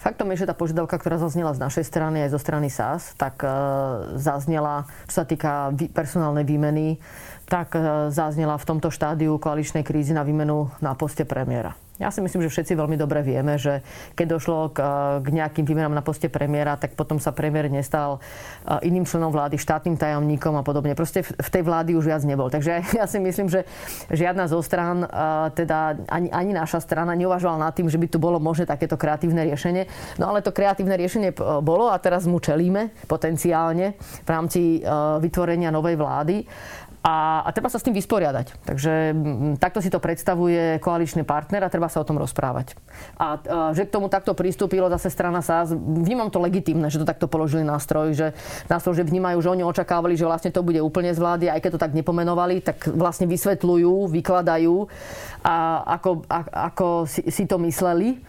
Faktom 0.00 0.32
je, 0.32 0.40
že 0.40 0.48
tá 0.48 0.56
požiadavka, 0.56 0.96
ktorá 0.96 1.20
zaznela 1.20 1.52
z 1.52 1.60
našej 1.60 1.84
strany 1.84 2.24
aj 2.24 2.32
zo 2.32 2.40
strany 2.40 2.72
SAS, 2.72 3.12
tak 3.20 3.44
e, 3.44 3.52
zaznela, 4.16 4.88
čo 5.04 5.20
sa 5.20 5.24
týka 5.28 5.76
personálnej 5.92 6.48
výmeny, 6.48 6.96
tak 7.44 7.76
e, 7.76 8.08
zaznela 8.08 8.56
v 8.56 8.64
tomto 8.64 8.88
štádiu 8.88 9.36
koaličnej 9.36 9.84
krízy 9.84 10.16
na 10.16 10.24
výmenu 10.24 10.72
na 10.80 10.96
poste 10.96 11.28
premiéra. 11.28 11.76
Ja 12.00 12.08
si 12.08 12.24
myslím, 12.24 12.48
že 12.48 12.48
všetci 12.48 12.72
veľmi 12.80 12.96
dobre 12.96 13.20
vieme, 13.20 13.60
že 13.60 13.84
keď 14.16 14.26
došlo 14.40 14.72
k, 14.72 14.80
k 15.20 15.28
nejakým 15.36 15.68
výmenám 15.68 15.92
na 15.92 16.00
poste 16.00 16.32
premiéra, 16.32 16.80
tak 16.80 16.96
potom 16.96 17.20
sa 17.20 17.28
premiér 17.36 17.68
nestal 17.68 18.24
iným 18.80 19.04
členom 19.04 19.28
vlády, 19.28 19.60
štátnym 19.60 20.00
tajomníkom 20.00 20.56
a 20.56 20.64
podobne. 20.64 20.96
Proste 20.96 21.20
v, 21.20 21.50
tej 21.52 21.60
vlády 21.60 21.92
už 21.92 22.08
viac 22.08 22.24
nebol. 22.24 22.48
Takže 22.48 22.80
ja 22.98 23.04
si 23.04 23.20
myslím, 23.20 23.52
že 23.52 23.68
žiadna 24.08 24.48
zo 24.48 24.64
strán, 24.64 25.04
teda 25.52 26.00
ani, 26.08 26.32
ani 26.32 26.56
naša 26.56 26.80
strana 26.80 27.12
neuvažovala 27.12 27.68
nad 27.68 27.76
tým, 27.76 27.92
že 27.92 28.00
by 28.00 28.08
tu 28.08 28.16
bolo 28.16 28.40
možné 28.40 28.64
takéto 28.64 28.96
kreatívne 28.96 29.44
riešenie. 29.44 29.84
No 30.16 30.32
ale 30.32 30.40
to 30.40 30.56
kreatívne 30.56 30.96
riešenie 30.96 31.36
bolo 31.60 31.92
a 31.92 32.00
teraz 32.00 32.24
mu 32.24 32.40
čelíme 32.40 32.96
potenciálne 33.04 34.00
v 34.24 34.28
rámci 34.32 34.80
vytvorenia 35.20 35.68
novej 35.68 36.00
vlády. 36.00 36.36
A, 37.00 37.40
a 37.40 37.48
treba 37.56 37.72
sa 37.72 37.80
s 37.80 37.86
tým 37.88 37.96
vysporiadať. 37.96 38.60
Takže 38.68 38.92
m, 39.16 39.56
takto 39.56 39.80
si 39.80 39.88
to 39.88 39.96
predstavuje 39.96 40.76
koaličný 40.84 41.24
partner 41.24 41.64
a 41.64 41.72
treba 41.72 41.88
sa 41.88 42.04
o 42.04 42.04
tom 42.04 42.20
rozprávať. 42.20 42.76
A, 43.16 43.40
a 43.40 43.72
že 43.72 43.88
k 43.88 43.94
tomu 43.96 44.12
takto 44.12 44.36
pristúpilo 44.36 44.84
zase 44.92 45.08
strana 45.08 45.40
SAS, 45.40 45.72
vnímam 45.72 46.28
to 46.28 46.36
legitimné, 46.36 46.92
že 46.92 47.00
to 47.00 47.08
takto 47.08 47.24
položili 47.24 47.64
nástroj, 47.64 48.12
že 48.12 48.36
nástroj, 48.68 49.00
že 49.00 49.08
vnímajú, 49.08 49.40
že 49.40 49.48
oni 49.48 49.64
očakávali, 49.64 50.12
že 50.12 50.28
vlastne 50.28 50.52
to 50.52 50.60
bude 50.60 50.76
úplne 50.84 51.08
z 51.16 51.18
vlády, 51.24 51.48
aj 51.48 51.60
keď 51.64 51.70
to 51.80 51.82
tak 51.88 51.96
nepomenovali, 51.96 52.60
tak 52.60 52.84
vlastne 52.92 53.24
vysvetľujú, 53.24 54.12
vykladajú, 54.12 54.76
a 55.40 55.80
ako, 55.96 56.28
a, 56.28 56.68
ako 56.68 57.08
si, 57.08 57.24
si 57.32 57.48
to 57.48 57.56
mysleli. 57.64 58.20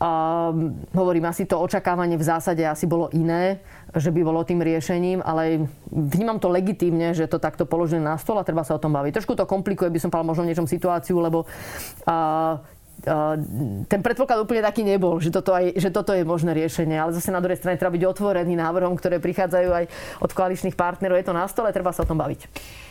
A 0.00 0.48
hovorím, 0.96 1.28
asi 1.28 1.44
to 1.44 1.60
očakávanie 1.60 2.16
v 2.16 2.24
zásade 2.24 2.64
asi 2.64 2.88
bolo 2.88 3.12
iné, 3.12 3.60
že 3.92 4.08
by 4.08 4.24
bolo 4.24 4.40
tým 4.48 4.64
riešením, 4.64 5.20
ale 5.20 5.68
vnímam 5.92 6.40
to 6.40 6.48
legitímne, 6.48 7.12
že 7.12 7.28
to 7.28 7.36
takto 7.36 7.68
položené 7.68 8.00
na 8.00 8.16
stôl 8.16 8.40
a 8.40 8.48
treba 8.48 8.64
sa 8.64 8.80
o 8.80 8.82
tom 8.82 8.96
baviť. 8.96 9.20
Trošku 9.20 9.36
to 9.36 9.44
komplikuje, 9.44 9.92
by 9.92 10.00
som 10.00 10.08
povedal 10.08 10.32
možno 10.32 10.48
v 10.48 10.56
niečom 10.56 10.64
situáciu, 10.64 11.20
lebo 11.20 11.44
a, 12.08 12.56
ten 13.88 14.00
predpoklad 14.00 14.40
úplne 14.40 14.64
taký 14.64 14.84
nebol, 14.84 15.20
že 15.20 15.28
toto, 15.28 15.52
aj, 15.52 15.76
že 15.76 15.92
toto 15.92 16.16
je 16.16 16.24
možné 16.24 16.52
riešenie. 16.56 16.96
Ale 16.96 17.12
zase 17.16 17.32
na 17.32 17.40
druhej 17.44 17.60
strane 17.60 17.76
treba 17.76 17.92
byť 17.92 18.04
otvorený 18.04 18.56
návrhom, 18.56 18.96
ktoré 18.96 19.20
prichádzajú 19.20 19.68
aj 19.68 19.84
od 20.20 20.30
koaličných 20.32 20.76
partnerov. 20.76 21.20
Je 21.20 21.28
to 21.28 21.36
na 21.36 21.44
stole, 21.48 21.72
treba 21.72 21.92
sa 21.92 22.04
o 22.04 22.08
tom 22.08 22.20
baviť. 22.20 22.40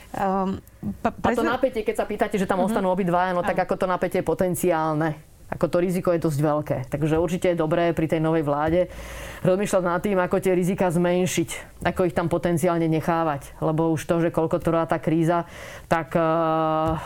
Um, 0.09 0.57
pa, 1.05 1.13
a 1.13 1.37
to 1.37 1.45
napätie, 1.45 1.85
keď 1.85 1.95
sa 2.01 2.05
pýtate, 2.09 2.41
že 2.41 2.49
tam 2.49 2.57
uh-huh. 2.57 2.69
ostanú 2.69 2.89
obidvaja, 2.89 3.37
no 3.37 3.45
tak 3.45 3.61
ako 3.61 3.77
to 3.77 3.85
napätie 3.85 4.21
je 4.21 4.25
potenciálne 4.25 5.28
ako 5.49 5.65
to 5.65 5.77
riziko 5.81 6.13
je 6.13 6.21
dosť 6.21 6.39
veľké. 6.39 6.77
Takže 6.93 7.17
určite 7.17 7.49
je 7.51 7.57
dobré 7.57 7.89
pri 7.97 8.05
tej 8.05 8.21
novej 8.21 8.45
vláde 8.45 8.85
rozmýšľať 9.41 9.83
nad 9.83 9.97
tým, 9.97 10.21
ako 10.21 10.37
tie 10.37 10.53
rizika 10.53 10.93
zmenšiť, 10.93 11.81
ako 11.81 12.05
ich 12.05 12.13
tam 12.13 12.29
potenciálne 12.29 12.85
nechávať. 12.85 13.57
Lebo 13.57 13.89
už 13.89 14.05
to, 14.05 14.21
že 14.21 14.29
koľko 14.29 14.61
trvá 14.61 14.85
tá 14.85 15.01
kríza, 15.01 15.49
tak 15.89 16.13
uh, 16.13 17.01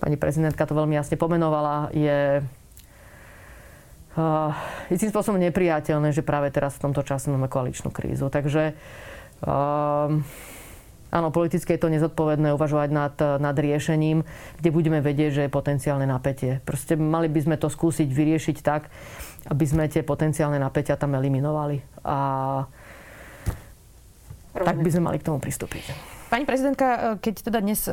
pani 0.00 0.16
prezidentka 0.16 0.64
to 0.64 0.72
veľmi 0.72 0.96
jasne 0.96 1.20
pomenovala, 1.20 1.92
je 1.92 2.40
uh, 4.16 4.50
istým 4.88 5.12
spôsobom 5.12 5.36
nepriateľné, 5.44 6.08
že 6.16 6.24
práve 6.24 6.48
teraz 6.48 6.80
v 6.80 6.88
tomto 6.88 7.04
čase 7.04 7.28
máme 7.28 7.52
koaličnú 7.52 7.92
krízu. 7.92 8.32
Takže 8.32 8.72
uh, 9.44 10.08
áno, 11.14 11.30
politické 11.30 11.78
je 11.78 11.82
to 11.86 11.94
nezodpovedné 11.94 12.50
uvažovať 12.58 12.88
nad, 12.90 13.14
nad 13.38 13.54
riešením, 13.54 14.26
kde 14.58 14.70
budeme 14.74 14.98
vedieť, 14.98 15.30
že 15.30 15.42
je 15.46 15.50
potenciálne 15.54 16.04
napätie. 16.04 16.58
Proste 16.66 16.98
mali 16.98 17.30
by 17.30 17.40
sme 17.46 17.56
to 17.56 17.70
skúsiť 17.70 18.10
vyriešiť 18.10 18.56
tak, 18.66 18.90
aby 19.46 19.64
sme 19.64 19.86
tie 19.86 20.02
potenciálne 20.02 20.58
napätia 20.58 20.98
tam 20.98 21.14
eliminovali. 21.14 21.78
A 22.02 22.16
Rozumiem. 24.54 24.66
tak 24.66 24.76
by 24.82 24.90
sme 24.90 25.02
mali 25.06 25.16
k 25.22 25.26
tomu 25.30 25.38
pristúpiť. 25.38 25.94
Pani 26.34 26.42
prezidentka, 26.42 27.18
keď 27.22 27.34
teda 27.46 27.58
dnes 27.62 27.86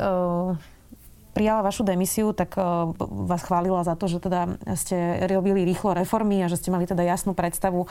prijala 1.32 1.64
vašu 1.64 1.82
demisiu, 1.82 2.36
tak 2.36 2.54
uh, 2.60 2.92
vás 3.00 3.42
chválila 3.42 3.80
za 3.82 3.96
to, 3.96 4.06
že 4.06 4.20
teda 4.20 4.60
ste 4.76 5.24
robili 5.26 5.64
rýchlo 5.64 5.96
reformy 5.96 6.44
a 6.44 6.52
že 6.52 6.60
ste 6.60 6.68
mali 6.68 6.84
teda 6.84 7.00
jasnú 7.02 7.32
predstavu 7.32 7.84
uh, 7.84 7.88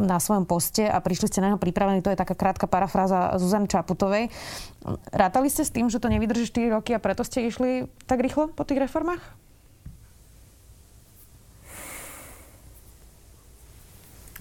na 0.00 0.16
svojom 0.16 0.48
poste 0.48 0.88
a 0.88 0.96
prišli 0.98 1.28
ste 1.28 1.44
na 1.44 1.52
neho 1.52 1.60
pripravení. 1.60 2.00
To 2.00 2.10
je 2.10 2.18
taká 2.18 2.32
krátka 2.32 2.64
parafráza 2.64 3.36
Zuzan 3.36 3.68
Čaputovej. 3.68 4.32
Rátali 5.12 5.52
ste 5.52 5.62
s 5.62 5.70
tým, 5.70 5.92
že 5.92 6.00
to 6.00 6.08
nevydrží 6.08 6.48
4 6.48 6.76
roky 6.80 6.96
a 6.96 7.02
preto 7.02 7.22
ste 7.22 7.44
išli 7.44 7.86
tak 8.08 8.24
rýchlo 8.24 8.48
po 8.50 8.64
tých 8.64 8.88
reformách? 8.88 9.40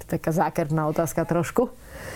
taká 0.09 0.33
zákerná 0.33 0.89
otázka 0.89 1.21
trošku. 1.21 1.69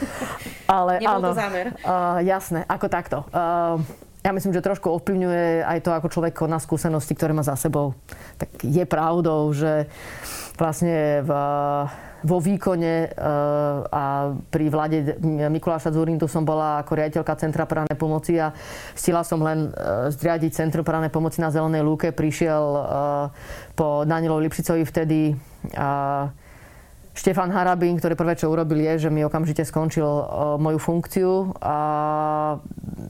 Ale 0.65 0.97
Nebol 0.97 1.21
áno, 1.21 1.29
to 1.29 1.37
zámer. 1.37 1.77
Uh, 1.85 2.17
jasné, 2.25 2.65
ako 2.65 2.87
takto. 2.89 3.17
Uh, 3.29 3.77
ja 4.23 4.31
myslím, 4.31 4.55
že 4.55 4.63
trošku 4.63 4.87
ovplyvňuje 4.87 5.67
aj 5.67 5.79
to, 5.83 5.91
ako 5.91 6.07
človek 6.07 6.33
koná 6.33 6.55
skúsenosti, 6.55 7.11
ktoré 7.11 7.35
má 7.35 7.43
za 7.43 7.59
sebou. 7.59 7.91
Tak 8.39 8.63
je 8.63 8.87
pravdou, 8.87 9.51
že 9.51 9.91
vlastne 10.55 11.19
v, 11.27 11.31
vo 12.23 12.37
výkone 12.39 12.93
e, 13.03 13.07
a 13.91 14.31
pri 14.47 14.65
vláde 14.71 15.19
Mikuláša 15.51 15.91
Zurindu 15.91 16.31
som 16.31 16.47
bola 16.47 16.79
ako 16.79 16.95
riaditeľka 16.95 17.35
Centra 17.35 17.67
právnej 17.67 17.99
pomoci 17.99 18.39
a 18.39 18.55
stila 18.95 19.27
som 19.27 19.43
len 19.43 19.67
e, 19.75 20.07
zriadiť 20.15 20.55
Centrum 20.55 20.87
právnej 20.87 21.11
pomoci 21.11 21.43
na 21.43 21.51
Zelenej 21.51 21.83
lúke. 21.83 22.15
Prišiel 22.15 22.63
e, 22.63 22.81
po 23.75 24.07
Danielovi 24.07 24.47
Lipšicovi 24.47 24.87
vtedy 24.87 25.35
Štefan 27.13 27.53
Harabín, 27.53 28.01
ktorý 28.01 28.17
prvé, 28.17 28.33
čo 28.33 28.49
urobil, 28.49 28.81
je, 28.81 29.05
že 29.05 29.09
mi 29.13 29.21
okamžite 29.21 29.61
skončil 29.61 30.07
moju 30.57 30.79
funkciu 30.81 31.53
a 31.61 31.77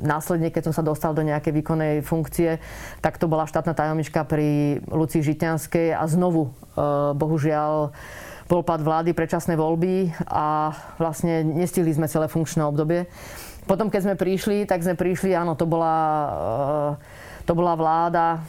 následne, 0.03 0.51
keď 0.51 0.69
som 0.69 0.75
sa 0.75 0.83
dostal 0.83 1.15
do 1.15 1.23
nejakej 1.23 1.55
výkonnej 1.63 1.93
funkcie, 2.03 2.59
tak 2.99 3.15
to 3.17 3.31
bola 3.31 3.47
štátna 3.47 3.71
tajomnička 3.71 4.27
pri 4.27 4.83
Lucii 4.91 5.23
Žitňanskej 5.23 5.95
a 5.95 6.03
znovu, 6.05 6.51
uh, 6.51 7.15
bohužiaľ, 7.15 7.95
bol 8.51 8.61
pad 8.61 8.83
vlády, 8.83 9.15
predčasné 9.15 9.55
voľby 9.55 10.11
a 10.27 10.75
vlastne 10.99 11.47
nestihli 11.47 11.95
sme 11.95 12.11
celé 12.11 12.27
funkčné 12.27 12.61
obdobie. 12.67 13.07
Potom, 13.63 13.87
keď 13.87 14.11
sme 14.11 14.15
prišli, 14.19 14.67
tak 14.67 14.83
sme 14.83 14.99
prišli, 14.99 15.31
áno, 15.31 15.55
to 15.55 15.63
bola, 15.63 15.95
uh, 16.27 16.91
to 17.47 17.55
bola 17.55 17.73
vláda 17.79 18.43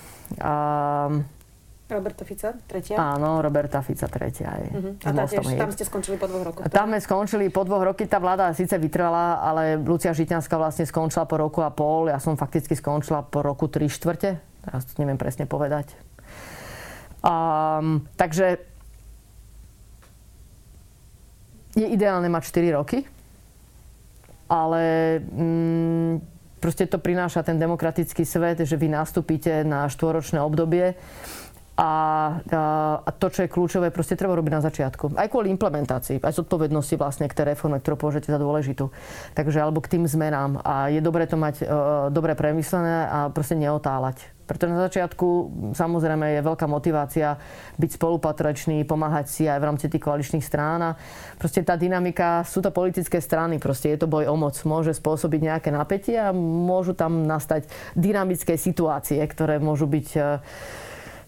Roberta 1.84 2.24
Fica, 2.24 2.56
tretia? 2.64 2.96
Áno, 2.96 3.44
Roberta 3.44 3.84
Fica, 3.84 4.08
tretia. 4.08 4.56
Aj. 4.56 4.64
Uh-huh. 4.72 4.96
A 5.04 5.10
tá 5.12 5.28
tiež, 5.28 5.44
tam 5.52 5.68
ste 5.68 5.84
skončili 5.84 6.16
po 6.16 6.24
dvoch 6.24 6.44
rokoch? 6.48 6.64
Tam 6.72 6.88
sme 6.88 6.96
skončili 6.96 7.52
po 7.52 7.60
dvoch 7.60 7.92
roky. 7.92 8.08
Tá 8.08 8.16
vláda 8.16 8.56
síce 8.56 8.72
vytrvala, 8.80 9.44
ale 9.44 9.76
Lucia 9.76 10.16
Žitňanská 10.16 10.56
vlastne 10.56 10.88
skončila 10.88 11.28
po 11.28 11.36
roku 11.36 11.60
a 11.60 11.68
pol. 11.68 12.08
Ja 12.08 12.16
som 12.16 12.40
fakticky 12.40 12.72
skončila 12.72 13.20
po 13.20 13.44
roku 13.44 13.68
tri 13.68 13.92
štvrte. 13.92 14.40
Teraz 14.64 14.88
to 14.88 14.96
neviem 15.04 15.20
presne 15.20 15.44
povedať. 15.44 15.92
Um, 17.20 18.08
takže 18.16 18.64
je 21.76 21.84
ideálne 21.84 22.32
mať 22.32 22.42
4 22.48 22.80
roky, 22.80 23.04
ale 24.48 24.82
mm, 25.20 26.12
proste 26.64 26.88
to 26.88 26.96
prináša 26.96 27.44
ten 27.44 27.60
demokratický 27.60 28.24
svet, 28.24 28.64
že 28.64 28.80
vy 28.80 28.88
nastúpite 28.88 29.68
na 29.68 29.84
štvoročné 29.84 30.40
obdobie 30.40 30.96
a, 31.74 31.90
a 33.02 33.10
to, 33.10 33.26
čo 33.34 33.42
je 33.42 33.50
kľúčové, 33.50 33.90
proste 33.90 34.14
treba 34.14 34.38
robiť 34.38 34.52
na 34.54 34.62
začiatku. 34.62 35.18
Aj 35.18 35.26
kvôli 35.26 35.50
implementácii, 35.50 36.22
aj 36.22 36.38
zodpovednosti 36.38 36.94
vlastne 36.94 37.26
k 37.26 37.34
tej 37.34 37.50
reforme, 37.50 37.82
ktorú 37.82 37.98
považujete 37.98 38.30
za 38.30 38.38
dôležitú. 38.38 38.94
Takže 39.34 39.58
alebo 39.58 39.82
k 39.82 39.98
tým 39.98 40.06
zmenám. 40.06 40.62
A 40.62 40.94
je 40.94 41.02
dobré 41.02 41.26
to 41.26 41.34
mať 41.34 41.66
uh, 41.66 41.66
dobre 42.14 42.38
premyslené 42.38 43.10
a 43.10 43.18
proste 43.34 43.58
neotáľať. 43.58 44.22
Pretože 44.44 44.76
na 44.76 44.84
začiatku 44.86 45.26
samozrejme 45.72 46.36
je 46.36 46.46
veľká 46.46 46.68
motivácia 46.68 47.40
byť 47.80 47.90
spolupatrečný, 47.96 48.84
pomáhať 48.84 49.26
si 49.32 49.42
aj 49.48 49.56
v 49.56 49.66
rámci 49.72 49.88
tých 49.88 50.04
koaličných 50.04 50.44
strán. 50.44 50.78
A 50.84 50.90
proste 51.40 51.64
tá 51.64 51.74
dynamika, 51.80 52.44
sú 52.44 52.60
to 52.60 52.68
politické 52.68 53.18
strany, 53.18 53.56
proste 53.56 53.90
je 53.96 54.04
to 54.04 54.06
boj 54.06 54.28
o 54.30 54.36
moc. 54.36 54.54
Môže 54.68 54.94
spôsobiť 54.94 55.40
nejaké 55.48 55.68
napätie 55.72 56.20
a 56.20 56.30
môžu 56.36 56.92
tam 56.92 57.24
nastať 57.24 57.66
dynamické 57.96 58.60
situácie, 58.60 59.18
ktoré 59.26 59.56
môžu 59.58 59.88
byť 59.88 60.08
uh, 60.20 60.38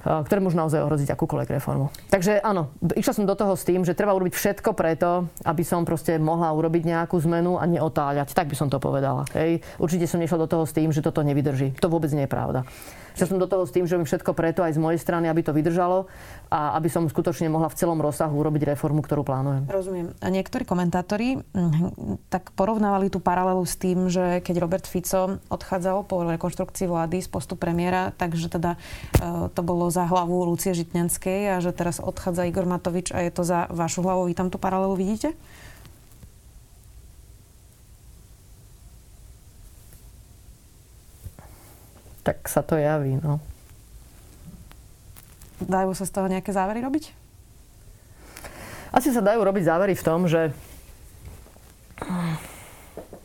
ktoré 0.06 0.38
môžu 0.38 0.56
naozaj 0.56 0.86
ohroziť 0.86 1.10
akúkoľvek 1.10 1.58
reformu. 1.58 1.90
Takže 2.14 2.38
áno, 2.38 2.70
išla 2.94 3.12
som 3.12 3.26
do 3.26 3.34
toho 3.34 3.58
s 3.58 3.66
tým, 3.66 3.82
že 3.82 3.98
treba 3.98 4.14
urobiť 4.14 4.34
všetko 4.38 4.70
preto, 4.78 5.26
aby 5.42 5.62
som 5.66 5.82
proste 5.82 6.14
mohla 6.22 6.54
urobiť 6.54 6.86
nejakú 6.86 7.18
zmenu 7.26 7.58
a 7.58 7.66
neotáľať. 7.66 8.30
Tak 8.30 8.46
by 8.46 8.56
som 8.56 8.70
to 8.70 8.78
povedala. 8.78 9.26
Hej. 9.34 9.66
Určite 9.82 10.06
som 10.06 10.22
nešla 10.22 10.46
do 10.46 10.48
toho 10.48 10.64
s 10.64 10.72
tým, 10.72 10.94
že 10.94 11.02
toto 11.02 11.26
nevydrží. 11.26 11.74
To 11.82 11.90
vôbec 11.90 12.08
nie 12.14 12.24
je 12.24 12.30
pravda. 12.30 12.62
Že 13.16 13.32
som 13.32 13.40
do 13.40 13.48
toho 13.48 13.64
s 13.64 13.72
tým, 13.72 13.88
že 13.88 13.96
robím 13.96 14.04
všetko 14.04 14.36
preto 14.36 14.60
aj 14.60 14.76
z 14.76 14.82
mojej 14.82 15.00
strany, 15.00 15.32
aby 15.32 15.40
to 15.40 15.56
vydržalo 15.56 16.04
a 16.52 16.76
aby 16.76 16.92
som 16.92 17.08
skutočne 17.08 17.48
mohla 17.48 17.72
v 17.72 17.78
celom 17.80 17.96
rozsahu 17.96 18.36
urobiť 18.36 18.76
reformu, 18.76 19.00
ktorú 19.00 19.24
plánujem. 19.24 19.64
Rozumiem. 19.72 20.12
A 20.20 20.28
niektorí 20.28 20.68
komentátori 20.68 21.40
hm, 21.40 22.28
tak 22.28 22.52
porovnávali 22.52 23.08
tú 23.08 23.24
paralelu 23.24 23.64
s 23.64 23.80
tým, 23.80 24.12
že 24.12 24.44
keď 24.44 24.60
Robert 24.60 24.84
Fico 24.84 25.40
odchádzal 25.48 26.04
po 26.04 26.28
rekonštrukcii 26.28 26.86
vlády 26.92 27.24
z 27.24 27.28
postu 27.32 27.56
premiéra, 27.56 28.12
takže 28.12 28.52
teda 28.52 28.76
e, 28.76 29.48
to 29.48 29.64
bolo 29.64 29.88
za 29.96 30.04
hlavu 30.04 30.44
Lucie 30.44 30.76
Žitňanskej 30.76 31.56
a 31.56 31.64
že 31.64 31.72
teraz 31.72 31.96
odchádza 32.04 32.44
Igor 32.44 32.68
Matovič 32.68 33.16
a 33.16 33.24
je 33.24 33.32
to 33.32 33.48
za 33.48 33.64
vašu 33.72 34.04
hlavu. 34.04 34.28
Vy 34.28 34.36
tam 34.36 34.52
tú 34.52 34.60
paralelu 34.60 34.92
vidíte? 34.92 35.32
tak 42.26 42.42
sa 42.50 42.58
to 42.58 42.74
javí. 42.74 43.22
No. 43.22 43.38
Dajú 45.62 45.94
sa 45.94 46.02
z 46.02 46.10
toho 46.10 46.26
nejaké 46.26 46.50
závery 46.50 46.82
robiť? 46.82 47.14
Asi 48.90 49.14
sa 49.14 49.22
dajú 49.22 49.46
robiť 49.46 49.62
závery 49.62 49.94
v 49.94 50.02
tom, 50.02 50.26
že 50.26 50.50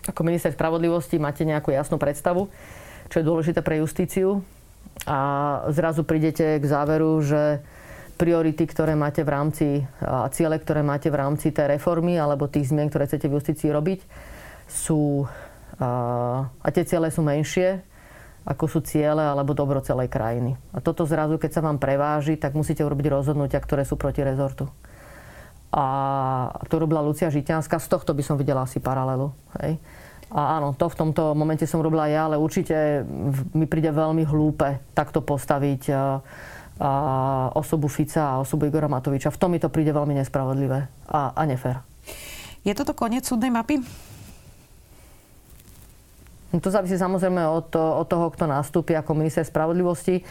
ako 0.06 0.22
minister 0.22 0.54
spravodlivosti 0.54 1.18
máte 1.18 1.42
nejakú 1.42 1.74
jasnú 1.74 1.98
predstavu, 1.98 2.46
čo 3.10 3.16
je 3.18 3.26
dôležité 3.26 3.66
pre 3.66 3.82
justíciu 3.82 4.46
a 5.06 5.20
zrazu 5.74 6.06
prídete 6.06 6.62
k 6.62 6.66
záveru, 6.66 7.22
že 7.26 7.64
priority, 8.22 8.70
ktoré 8.70 8.94
máte 8.94 9.26
v 9.26 9.34
rámci 9.34 9.68
a 9.98 10.30
ciele, 10.30 10.62
ktoré 10.62 10.86
máte 10.86 11.10
v 11.10 11.18
rámci 11.18 11.50
tej 11.50 11.74
reformy 11.78 12.22
alebo 12.22 12.46
tých 12.46 12.70
zmien, 12.70 12.90
ktoré 12.94 13.10
chcete 13.10 13.26
v 13.26 13.36
justícii 13.42 13.74
robiť, 13.74 14.06
sú 14.70 15.26
A 15.82 16.68
tie 16.70 16.86
ciele 16.86 17.10
sú 17.10 17.26
menšie, 17.26 17.82
ako 18.46 18.66
sú 18.70 18.80
ciele 18.86 19.22
alebo 19.22 19.58
dobro 19.58 19.82
celej 19.82 20.14
krajiny. 20.14 20.54
A 20.74 20.82
toto 20.82 21.10
zrazu, 21.10 21.42
keď 21.42 21.52
sa 21.58 21.66
vám 21.66 21.82
preváži, 21.82 22.38
tak 22.38 22.54
musíte 22.54 22.86
urobiť 22.86 23.10
rozhodnutia, 23.10 23.58
ktoré 23.58 23.82
sú 23.82 23.98
proti 23.98 24.22
rezortu. 24.22 24.70
A 25.74 25.86
to 26.68 26.78
robila 26.78 27.02
Lucia 27.02 27.34
Žitianská, 27.34 27.80
z 27.80 27.88
tohto 27.90 28.14
by 28.14 28.22
som 28.22 28.36
videla 28.38 28.68
asi 28.68 28.78
paralelu. 28.78 29.34
Hej. 29.64 29.82
A 30.32 30.58
áno, 30.60 30.72
to 30.72 30.88
v 30.88 30.96
tomto 30.96 31.36
momente 31.36 31.68
som 31.68 31.84
robila 31.84 32.08
ja, 32.08 32.32
ale 32.32 32.40
určite 32.40 33.04
mi 33.52 33.68
príde 33.68 33.92
veľmi 33.92 34.24
hlúpe 34.24 34.80
takto 34.96 35.20
postaviť 35.20 35.92
osobu 37.52 37.92
Fica 37.92 38.24
a 38.26 38.40
osobu 38.40 38.66
Igora 38.66 38.88
Matoviča. 38.88 39.30
V 39.30 39.38
tom 39.38 39.52
mi 39.52 39.60
to 39.60 39.68
príde 39.68 39.92
veľmi 39.92 40.16
nespravodlivé 40.16 40.88
a, 41.12 41.36
a 41.36 41.42
nefér. 41.44 41.84
Je 42.64 42.72
toto 42.72 42.96
koniec 42.96 43.28
súdnej 43.28 43.52
mapy? 43.52 43.84
No 46.52 46.60
to 46.60 46.72
závisí 46.72 46.96
samozrejme 46.96 47.44
od, 47.48 47.76
od 47.76 48.08
toho, 48.08 48.28
kto 48.32 48.44
nastúpi 48.48 48.96
ako 48.96 49.16
minister 49.16 49.44
spravodlivosti, 49.44 50.24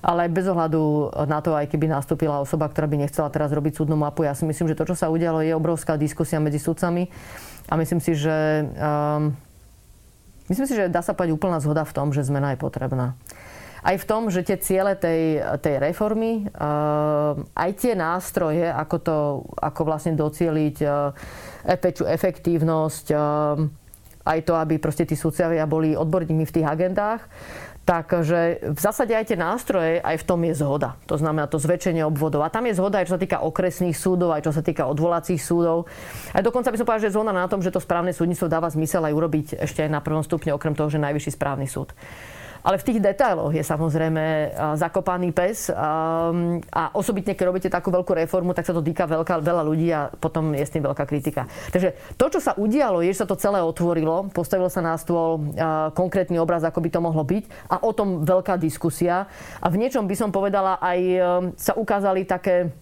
ale 0.00 0.28
bez 0.28 0.48
ohľadu 0.48 1.12
na 1.28 1.40
to, 1.40 1.56
aj 1.56 1.68
keby 1.72 1.88
nastúpila 1.88 2.40
osoba, 2.44 2.68
ktorá 2.68 2.88
by 2.88 3.08
nechcela 3.08 3.32
teraz 3.32 3.52
robiť 3.52 3.80
súdnu 3.80 3.96
mapu. 3.96 4.24
Ja 4.24 4.36
si 4.36 4.44
myslím, 4.48 4.72
že 4.72 4.78
to, 4.78 4.88
čo 4.88 4.96
sa 4.96 5.08
udialo, 5.08 5.44
je 5.44 5.56
obrovská 5.56 5.96
diskusia 6.00 6.40
medzi 6.40 6.60
sudcami 6.60 7.08
a 7.68 7.74
myslím 7.76 8.00
si, 8.00 8.16
že 8.16 8.68
um, 8.78 9.36
myslím 10.48 10.66
si, 10.66 10.74
že 10.74 10.92
dá 10.92 11.00
sa 11.02 11.12
povedať 11.14 11.34
úplná 11.34 11.58
zhoda 11.62 11.82
v 11.86 11.94
tom, 11.94 12.10
že 12.10 12.26
zmena 12.26 12.54
je 12.54 12.62
potrebná. 12.62 13.18
Aj 13.86 13.94
v 13.94 14.08
tom, 14.08 14.26
že 14.34 14.42
tie 14.42 14.58
ciele 14.58 14.98
tej, 14.98 15.38
tej 15.62 15.78
reformy, 15.78 16.50
uh, 16.50 17.38
aj 17.54 17.70
tie 17.78 17.94
nástroje, 17.94 18.66
ako, 18.66 18.96
to, 18.98 19.16
ako 19.62 19.80
vlastne 19.86 20.18
docieliť 20.18 20.76
uh, 20.82 21.14
väčšiu 21.70 22.10
efektívnosť, 22.10 23.06
uh, 23.14 23.62
aj 24.26 24.38
to, 24.42 24.58
aby 24.58 24.82
proste 24.82 25.06
tí 25.06 25.14
sudcovia 25.14 25.70
boli 25.70 25.94
odborníkmi 25.94 26.42
v 26.42 26.54
tých 26.58 26.66
agendách, 26.66 27.30
Takže 27.86 28.66
v 28.74 28.80
zásade 28.82 29.14
aj 29.14 29.30
tie 29.30 29.38
nástroje, 29.38 30.02
aj 30.02 30.18
v 30.18 30.26
tom 30.26 30.42
je 30.42 30.58
zhoda. 30.58 30.98
To 31.06 31.14
znamená 31.14 31.46
to 31.46 31.62
zväčšenie 31.62 32.02
obvodov. 32.02 32.42
A 32.42 32.50
tam 32.50 32.66
je 32.66 32.74
zhoda 32.74 32.98
aj 32.98 33.06
čo 33.06 33.14
sa 33.14 33.22
týka 33.22 33.38
okresných 33.46 33.94
súdov, 33.94 34.34
aj 34.34 34.42
čo 34.42 34.50
sa 34.50 34.58
týka 34.58 34.90
odvolacích 34.90 35.38
súdov. 35.38 35.86
Aj 36.34 36.42
dokonca 36.42 36.74
by 36.74 36.82
som 36.82 36.82
povedal, 36.82 37.06
že 37.06 37.14
zhoda 37.14 37.30
na 37.30 37.46
tom, 37.46 37.62
že 37.62 37.70
to 37.70 37.78
správne 37.78 38.10
súdnictvo 38.10 38.50
dáva 38.50 38.66
zmysel 38.66 39.06
aj 39.06 39.14
urobiť 39.14 39.46
ešte 39.62 39.86
aj 39.86 39.90
na 39.94 40.02
prvom 40.02 40.26
stupne, 40.26 40.50
okrem 40.50 40.74
toho, 40.74 40.90
že 40.90 40.98
najvyšší 40.98 41.38
správny 41.38 41.70
súd. 41.70 41.94
Ale 42.66 42.82
v 42.82 42.86
tých 42.90 42.98
detailoch 42.98 43.54
je 43.54 43.62
samozrejme 43.62 44.50
zakopaný 44.74 45.30
pes 45.30 45.70
a 45.70 46.82
osobitne, 46.98 47.38
keď 47.38 47.46
robíte 47.46 47.70
takú 47.70 47.94
veľkú 47.94 48.10
reformu, 48.10 48.58
tak 48.58 48.66
sa 48.66 48.74
to 48.74 48.82
týka 48.82 49.06
veľká, 49.06 49.38
veľa 49.38 49.62
ľudí 49.62 49.86
a 49.94 50.10
potom 50.10 50.50
je 50.50 50.66
s 50.66 50.74
tým 50.74 50.82
veľká 50.82 51.06
kritika. 51.06 51.46
Takže 51.70 51.94
to, 52.18 52.26
čo 52.26 52.42
sa 52.42 52.58
udialo, 52.58 53.06
je, 53.06 53.14
že 53.14 53.22
sa 53.22 53.30
to 53.30 53.38
celé 53.38 53.62
otvorilo, 53.62 54.26
postavil 54.34 54.66
sa 54.66 54.82
na 54.82 54.98
stôl 54.98 55.54
konkrétny 55.94 56.42
obraz, 56.42 56.66
ako 56.66 56.82
by 56.82 56.90
to 56.90 56.98
mohlo 56.98 57.22
byť 57.22 57.70
a 57.70 57.86
o 57.86 57.94
tom 57.94 58.26
veľká 58.26 58.58
diskusia. 58.58 59.30
A 59.62 59.70
v 59.70 59.78
niečom 59.78 60.02
by 60.10 60.16
som 60.18 60.34
povedala 60.34 60.82
aj 60.82 61.00
sa 61.54 61.78
ukázali 61.78 62.26
také 62.26 62.74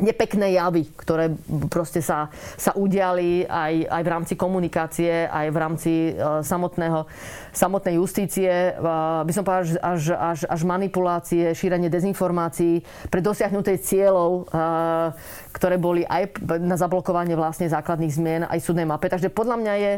nepekné 0.00 0.56
javy, 0.56 0.88
ktoré 0.96 1.30
proste 1.68 2.00
sa, 2.00 2.32
sa 2.56 2.72
udiali 2.74 3.44
aj, 3.46 3.74
aj 3.86 4.02
v 4.02 4.12
rámci 4.12 4.34
komunikácie, 4.34 5.28
aj 5.28 5.46
v 5.52 5.56
rámci 5.56 5.92
uh, 6.12 6.40
samotného, 6.40 7.06
samotnej 7.52 8.00
justície. 8.00 8.74
Uh, 8.76 9.22
by 9.22 9.32
som 9.32 9.44
povedal, 9.44 9.76
až, 9.80 10.16
až, 10.16 10.40
až 10.48 10.60
manipulácie, 10.64 11.52
šírenie 11.52 11.92
dezinformácií 11.92 12.82
pre 13.12 13.20
dosiahnutie 13.20 13.78
cieľov, 13.78 14.50
uh, 14.50 15.14
ktoré 15.52 15.76
boli 15.76 16.02
aj 16.08 16.40
na 16.60 16.74
zablokovanie 16.80 17.36
vlastne 17.36 17.68
základných 17.68 18.12
zmien 18.12 18.42
aj 18.48 18.58
súdnej 18.64 18.88
mape. 18.88 19.06
Takže 19.06 19.30
podľa 19.30 19.56
mňa 19.60 19.74
je 19.76 19.92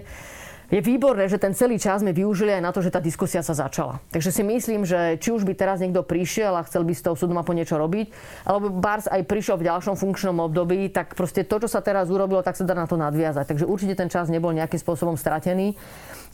je 0.72 0.80
výborné, 0.80 1.28
že 1.28 1.36
ten 1.36 1.52
celý 1.52 1.76
čas 1.76 2.00
sme 2.00 2.16
využili 2.16 2.56
aj 2.56 2.62
na 2.64 2.72
to, 2.72 2.80
že 2.80 2.88
tá 2.88 2.96
diskusia 2.96 3.44
sa 3.44 3.52
začala. 3.52 4.00
Takže 4.08 4.32
si 4.32 4.40
myslím, 4.40 4.88
že 4.88 5.20
či 5.20 5.28
už 5.28 5.44
by 5.44 5.52
teraz 5.52 5.84
niekto 5.84 6.00
prišiel 6.00 6.56
a 6.56 6.64
chcel 6.64 6.88
by 6.88 6.96
s 6.96 7.04
tou 7.04 7.12
súdom 7.12 7.36
po 7.44 7.52
niečo 7.52 7.76
robiť, 7.76 8.08
alebo 8.48 8.72
Bars 8.72 9.04
aj 9.04 9.28
prišiel 9.28 9.60
v 9.60 9.68
ďalšom 9.68 10.00
funkčnom 10.00 10.40
období, 10.40 10.88
tak 10.88 11.12
proste 11.12 11.44
to, 11.44 11.60
čo 11.60 11.68
sa 11.68 11.84
teraz 11.84 12.08
urobilo, 12.08 12.40
tak 12.40 12.56
sa 12.56 12.64
dá 12.64 12.72
na 12.72 12.88
to 12.88 12.96
nadviazať. 12.96 13.52
Takže 13.52 13.68
určite 13.68 14.00
ten 14.00 14.08
čas 14.08 14.32
nebol 14.32 14.56
nejakým 14.56 14.80
spôsobom 14.80 15.20
stratený 15.20 15.76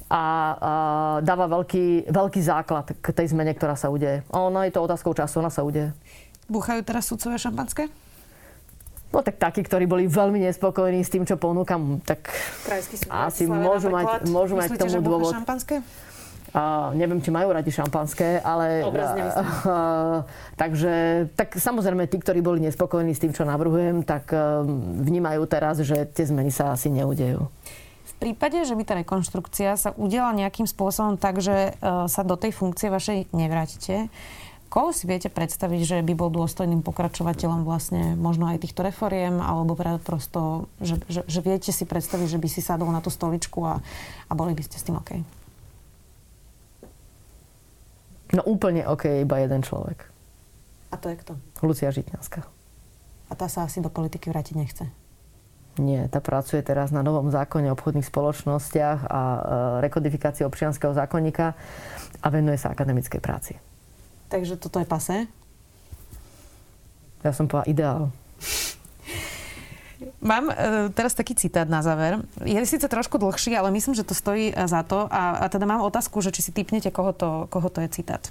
a, 0.06 0.14
a 0.14 0.22
dáva 1.26 1.50
veľký, 1.50 2.06
veľký 2.06 2.40
základ 2.40 2.94
k 2.94 3.06
tej 3.10 3.34
zmene, 3.34 3.58
ktorá 3.58 3.74
sa 3.74 3.90
udeje. 3.90 4.22
Ono 4.30 4.62
je 4.62 4.70
to 4.70 4.86
otázkou 4.86 5.18
času, 5.18 5.42
ona 5.42 5.50
sa 5.50 5.66
udeje. 5.66 5.90
Búchajú 6.46 6.86
teraz 6.86 7.10
sudcové 7.10 7.42
šampanské? 7.42 7.90
No 9.08 9.24
tak 9.24 9.40
takí, 9.40 9.64
ktorí 9.64 9.88
boli 9.88 10.04
veľmi 10.04 10.36
nespokojní 10.44 11.00
s 11.00 11.08
tým, 11.08 11.24
čo 11.24 11.40
ponúkam, 11.40 11.96
tak 12.04 12.28
asi 13.08 13.48
môžu 13.48 13.88
mať, 13.88 14.28
môžu 14.28 14.52
mať 14.52 14.76
k 14.76 14.84
tomu 14.84 15.00
dôvod. 15.00 15.32
šampanské? 15.32 15.80
Uh, 16.48 16.96
neviem, 16.96 17.20
či 17.20 17.28
majú 17.28 17.52
radi 17.52 17.68
šampanské, 17.68 18.40
ale... 18.40 18.80
Obrazne 18.80 19.20
uh, 19.28 20.24
takže, 20.60 21.28
tak 21.36 21.52
samozrejme, 21.60 22.08
tí, 22.08 22.16
ktorí 22.16 22.40
boli 22.40 22.64
nespokojní 22.64 23.12
s 23.12 23.20
tým, 23.20 23.36
čo 23.36 23.44
navrhujem, 23.44 24.00
tak 24.00 24.32
uh, 24.32 24.64
vnímajú 25.04 25.44
teraz, 25.44 25.76
že 25.84 26.08
tie 26.08 26.24
zmeny 26.24 26.48
sa 26.48 26.72
asi 26.72 26.88
neudejú. 26.88 27.52
V 28.08 28.14
prípade, 28.16 28.64
že 28.64 28.72
by 28.72 28.82
tá 28.82 28.96
rekonštrukcia 28.96 29.76
sa 29.76 29.92
udiala 29.92 30.32
nejakým 30.32 30.64
spôsobom 30.64 31.20
tak, 31.20 31.44
že 31.44 31.76
uh, 31.84 32.08
sa 32.08 32.24
do 32.24 32.40
tej 32.40 32.56
funkcie 32.56 32.88
vašej 32.88 33.28
nevrátite, 33.36 34.08
Koho 34.68 34.92
si 34.92 35.08
viete 35.08 35.32
predstaviť, 35.32 35.80
že 35.80 35.96
by 36.04 36.12
bol 36.12 36.28
dôstojným 36.28 36.84
pokračovateľom 36.84 37.64
vlastne 37.64 38.12
možno 38.20 38.52
aj 38.52 38.68
týchto 38.68 38.84
reforiem, 38.84 39.40
alebo 39.40 39.72
prosto, 39.96 40.68
že, 40.84 41.00
že, 41.08 41.24
že 41.24 41.40
viete 41.40 41.72
si 41.72 41.88
predstaviť, 41.88 42.36
že 42.36 42.40
by 42.40 42.48
si 42.52 42.60
sadol 42.60 42.92
na 42.92 43.00
tú 43.00 43.08
stoličku 43.08 43.64
a, 43.64 43.80
a 44.28 44.32
boli 44.36 44.52
by 44.52 44.62
ste 44.68 44.76
s 44.76 44.84
tým 44.84 45.00
OK? 45.00 45.24
No 48.36 48.44
úplne 48.44 48.84
OK, 48.84 49.24
iba 49.24 49.40
jeden 49.40 49.64
človek. 49.64 50.04
A 50.92 51.00
to 51.00 51.08
je 51.08 51.16
kto? 51.16 51.32
Lucia 51.64 51.88
Žitňanská. 51.88 52.44
A 53.28 53.32
tá 53.32 53.48
sa 53.48 53.64
asi 53.64 53.80
do 53.80 53.88
politiky 53.88 54.28
vrátiť 54.28 54.54
nechce? 54.56 54.84
Nie, 55.78 56.10
tá 56.12 56.18
pracuje 56.18 56.60
teraz 56.60 56.90
na 56.90 57.00
novom 57.06 57.30
zákone 57.30 57.70
o 57.70 57.76
obchodných 57.78 58.04
spoločnostiach 58.04 59.00
a 59.08 59.20
e, 59.22 59.40
rekodifikácii 59.86 60.42
občianského 60.42 60.90
zákonníka 60.90 61.54
a 62.20 62.26
venuje 62.28 62.58
sa 62.58 62.74
akademickej 62.74 63.20
práci. 63.22 63.54
Takže 64.28 64.60
toto 64.60 64.76
je 64.80 64.86
pase? 64.88 65.16
Ja 67.24 67.32
som 67.34 67.48
povedala 67.50 67.66
ideál. 67.66 68.00
Mám 70.22 70.50
e, 70.50 70.54
teraz 70.94 71.14
taký 71.14 71.34
citát 71.34 71.66
na 71.66 71.82
záver. 71.82 72.22
Je 72.46 72.54
síce 72.66 72.86
trošku 72.86 73.18
dlhší, 73.18 73.58
ale 73.58 73.74
myslím, 73.74 73.98
že 73.98 74.06
to 74.06 74.14
stojí 74.14 74.50
e, 74.50 74.68
za 74.70 74.86
to. 74.86 75.10
A, 75.10 75.42
a 75.42 75.44
teda 75.50 75.66
mám 75.66 75.82
otázku, 75.82 76.22
že 76.22 76.30
či 76.30 76.42
si 76.42 76.50
typnete, 76.54 76.90
koho 76.94 77.10
to, 77.10 77.50
koho 77.50 77.66
to 77.66 77.82
je 77.82 77.88
citát. 77.90 78.22
E, 78.22 78.30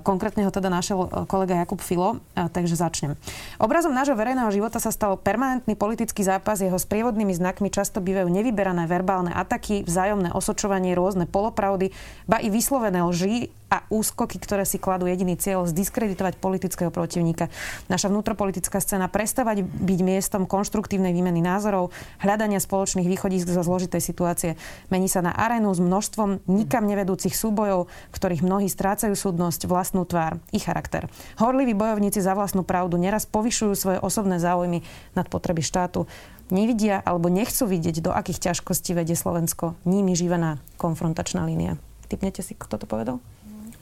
konkrétne 0.00 0.48
ho 0.48 0.52
teda 0.52 0.72
našiel 0.72 1.04
e, 1.04 1.08
kolega 1.28 1.60
Jakub 1.60 1.84
Filo, 1.84 2.20
e, 2.32 2.48
takže 2.48 2.80
začnem. 2.80 3.12
Obrazom 3.60 3.92
nášho 3.92 4.16
verejného 4.16 4.48
života 4.48 4.80
sa 4.80 4.88
stal 4.88 5.20
permanentný 5.20 5.76
politický 5.76 6.24
zápas. 6.24 6.64
Jeho 6.64 6.80
sprievodnými 6.80 7.36
znakmi 7.36 7.68
často 7.68 8.00
bývajú 8.00 8.32
nevyberané 8.32 8.88
verbálne 8.88 9.36
ataky, 9.36 9.84
vzájomné 9.84 10.32
osočovanie, 10.32 10.96
rôzne 10.96 11.28
polopravdy, 11.28 11.92
ba 12.24 12.40
i 12.40 12.48
vyslovené 12.48 13.04
lži 13.04 13.52
a 13.66 13.82
úskoky, 13.90 14.38
ktoré 14.38 14.62
si 14.62 14.78
kladú 14.78 15.10
jediný 15.10 15.34
cieľ 15.34 15.66
zdiskreditovať 15.66 16.38
politického 16.38 16.94
protivníka. 16.94 17.50
Naša 17.90 18.06
vnútropolitická 18.14 18.78
scéna 18.78 19.10
prestávať 19.10 19.66
byť 19.66 19.98
miestom 20.06 20.46
konštruktívnej 20.46 21.10
výmeny 21.10 21.42
názorov, 21.42 21.90
hľadania 22.22 22.62
spoločných 22.62 23.10
východísk 23.10 23.50
zo 23.50 23.66
zložitej 23.66 23.98
situácie. 23.98 24.50
Mení 24.86 25.10
sa 25.10 25.18
na 25.18 25.34
arénu 25.34 25.74
s 25.74 25.82
množstvom 25.82 26.46
nikam 26.46 26.86
nevedúcich 26.86 27.34
súbojov, 27.34 27.90
ktorých 28.14 28.46
mnohí 28.46 28.70
strácajú 28.70 29.18
súdnosť, 29.18 29.66
vlastnú 29.66 30.06
tvár 30.06 30.38
i 30.54 30.62
charakter. 30.62 31.10
Horliví 31.42 31.74
bojovníci 31.74 32.22
za 32.22 32.38
vlastnú 32.38 32.62
pravdu 32.62 32.94
neraz 33.02 33.26
povyšujú 33.26 33.72
svoje 33.74 33.98
osobné 33.98 34.38
záujmy 34.38 34.86
nad 35.18 35.26
potreby 35.26 35.66
štátu 35.66 36.06
nevidia 36.50 37.02
alebo 37.02 37.26
nechcú 37.26 37.66
vidieť, 37.66 37.98
do 37.98 38.14
akých 38.14 38.50
ťažkostí 38.50 38.94
vedie 38.94 39.18
Slovensko 39.18 39.74
nimi 39.82 40.14
živená 40.14 40.62
konfrontačná 40.78 41.42
línia. 41.42 41.74
Typnete 42.06 42.38
si, 42.46 42.54
kto 42.54 42.78
to 42.78 42.86
povedal? 42.86 43.18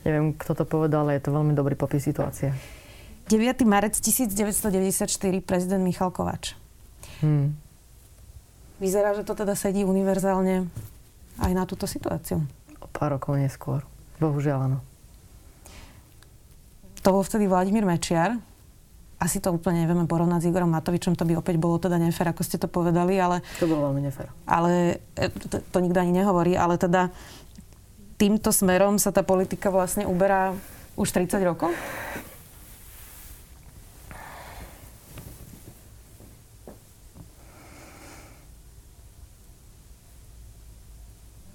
Neviem, 0.05 0.37
kto 0.37 0.53
to 0.53 0.65
povedal, 0.69 1.09
ale 1.09 1.17
je 1.17 1.25
to 1.25 1.33
veľmi 1.33 1.57
dobrý 1.57 1.75
popis 1.75 2.05
situácie. 2.05 2.53
9. 3.33 3.65
marec 3.65 3.97
1994, 3.97 5.09
prezident 5.41 5.81
Michal 5.81 6.13
Kovač. 6.13 6.53
Hmm. 7.25 7.57
Vyzerá, 8.77 9.17
že 9.17 9.25
to 9.25 9.33
teda 9.33 9.57
sedí 9.57 9.81
univerzálne 9.81 10.69
aj 11.41 11.53
na 11.57 11.65
túto 11.65 11.89
situáciu. 11.89 12.45
O 12.85 12.87
pár 12.93 13.17
rokov 13.17 13.41
neskôr. 13.41 13.81
Bohužiaľ, 14.21 14.69
áno. 14.69 14.79
To 17.01 17.17
bol 17.17 17.25
vtedy 17.25 17.49
Vladimír 17.49 17.89
Mečiar. 17.89 18.37
Asi 19.17 19.41
to 19.41 19.57
úplne 19.57 19.89
nevieme 19.89 20.05
porovnať 20.05 20.45
s 20.45 20.49
Igorom 20.53 20.69
Matovičom, 20.69 21.17
to 21.17 21.25
by 21.25 21.39
opäť 21.41 21.57
bolo 21.57 21.81
teda 21.81 21.97
nefér, 21.97 22.37
ako 22.37 22.45
ste 22.45 22.61
to 22.61 22.69
povedali, 22.69 23.17
ale... 23.17 23.41
To 23.57 23.65
bolo 23.65 23.89
veľmi 23.89 24.05
nefér. 24.05 24.29
Ale 24.45 25.01
e, 25.17 25.33
to, 25.33 25.65
to 25.65 25.79
nikto 25.81 25.97
ani 25.97 26.13
nehovorí, 26.13 26.53
ale 26.61 26.77
teda 26.77 27.09
týmto 28.15 28.55
smerom 28.55 28.97
sa 28.99 29.11
tá 29.11 29.27
politika 29.27 29.69
vlastne 29.69 30.07
uberá 30.07 30.55
už 30.95 31.11
30 31.11 31.43
rokov? 31.43 31.75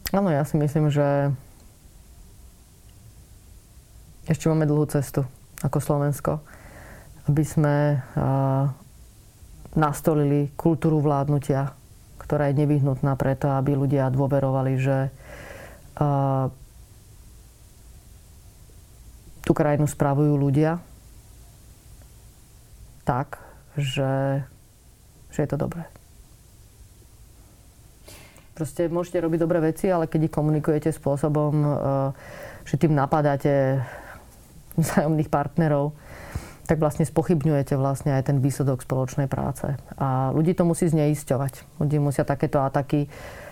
Áno, 0.09 0.33
ja 0.33 0.41
si 0.41 0.57
myslím, 0.57 0.89
že 0.89 1.29
ešte 4.25 4.49
máme 4.49 4.65
dlhú 4.65 4.89
cestu 4.89 5.21
ako 5.61 5.77
Slovensko, 5.77 6.41
aby 7.29 7.43
sme 7.45 8.01
nastolili 9.77 10.49
kultúru 10.57 10.97
vládnutia, 10.97 11.77
ktorá 12.17 12.49
je 12.49 12.57
nevyhnutná 12.57 13.13
preto, 13.21 13.53
aby 13.53 13.77
ľudia 13.77 14.09
dôverovali, 14.09 14.81
že 14.81 15.13
tú 19.43 19.51
krajinu 19.57 19.89
spravujú 19.89 20.37
ľudia 20.37 20.77
tak, 23.01 23.41
že, 23.73 24.45
že 25.33 25.39
je 25.41 25.49
to 25.49 25.57
dobré. 25.57 25.89
Proste 28.53 28.91
môžete 28.91 29.23
robiť 29.23 29.39
dobré 29.39 29.57
veci, 29.63 29.89
ale 29.89 30.05
keď 30.05 30.29
ich 30.29 30.35
komunikujete 30.35 30.93
spôsobom, 30.93 31.53
eh, 31.57 31.77
že 32.67 32.75
tým 32.77 32.93
napadáte 32.93 33.81
vzájomných 34.77 35.33
partnerov, 35.33 35.97
tak 36.69 36.77
vlastne 36.77 37.01
spochybňujete 37.01 37.73
vlastne 37.73 38.13
aj 38.13 38.29
ten 38.29 38.37
výsledok 38.37 38.85
spoločnej 38.85 39.25
práce. 39.25 39.73
A 39.97 40.29
ľudí 40.29 40.53
to 40.53 40.69
musí 40.69 40.85
zneisťovať. 40.85 41.81
Ľudí 41.81 41.97
musia 41.97 42.21
takéto 42.21 42.61
ataky 42.61 43.07
eh, 43.07 43.48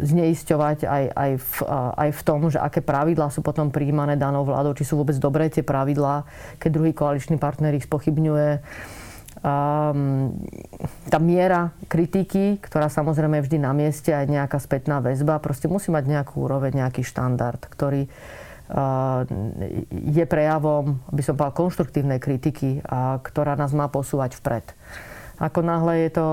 zneisťovať 0.00 0.78
aj, 0.88 1.04
aj, 1.12 1.30
v, 1.36 1.52
eh, 1.68 1.90
aj 2.08 2.10
v 2.16 2.20
tom, 2.24 2.40
že 2.48 2.56
aké 2.56 2.80
pravidlá 2.80 3.28
sú 3.28 3.44
potom 3.44 3.68
príjmané 3.68 4.16
danou 4.16 4.48
vládou, 4.48 4.72
či 4.72 4.88
sú 4.88 4.96
vôbec 4.96 5.16
dobré 5.20 5.52
tie 5.52 5.60
pravidlá, 5.60 6.24
keď 6.56 6.70
druhý 6.72 6.92
koaličný 6.96 7.36
partner 7.36 7.76
ich 7.76 7.84
spochybňuje 7.84 8.48
um, 9.44 10.32
tá 11.12 11.18
miera 11.20 11.76
kritiky, 11.84 12.56
ktorá 12.64 12.88
samozrejme 12.88 13.40
je 13.40 13.46
vždy 13.52 13.58
na 13.60 13.76
mieste, 13.76 14.08
aj 14.08 14.24
nejaká 14.24 14.56
spätná 14.56 15.04
väzba, 15.04 15.36
proste 15.36 15.68
musí 15.68 15.92
mať 15.92 16.08
nejakú 16.08 16.48
úroveň, 16.48 16.80
nejaký 16.80 17.04
štandard, 17.04 17.60
ktorý 17.60 18.08
uh, 18.08 19.28
je 19.92 20.24
prejavom, 20.24 20.96
by 21.12 21.22
som 21.22 21.36
povedal, 21.36 21.60
konštruktívnej 21.60 22.24
kritiky, 22.24 22.80
a 22.88 23.20
ktorá 23.20 23.52
nás 23.52 23.76
má 23.76 23.92
posúvať 23.92 24.32
vpred. 24.40 24.64
Ako 25.38 25.62
náhle 25.62 26.06
je 26.06 26.10
to, 26.18 26.28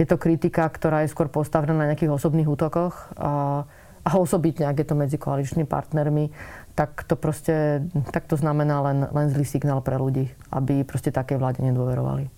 je 0.00 0.06
to 0.08 0.16
kritika, 0.16 0.64
ktorá 0.64 1.04
je 1.04 1.12
skôr 1.12 1.28
postavená 1.28 1.76
na 1.76 1.92
nejakých 1.92 2.16
osobných 2.16 2.48
útokoch 2.48 3.12
a, 3.20 3.64
a 4.00 4.10
osobitne, 4.16 4.64
ak 4.64 4.80
je 4.80 4.88
to 4.88 4.96
medzi 4.96 5.20
koaličnými 5.20 5.68
partnermi, 5.68 6.32
tak 6.72 7.04
to 7.04 7.20
proste, 7.20 7.84
tak 8.08 8.24
to 8.24 8.40
znamená 8.40 8.80
len, 8.80 8.98
len 9.12 9.26
zlý 9.28 9.44
signál 9.44 9.84
pre 9.84 10.00
ľudí, 10.00 10.32
aby 10.48 10.88
proste 10.88 11.12
také 11.12 11.36
vláde 11.36 11.60
nedôverovali. 11.60 12.30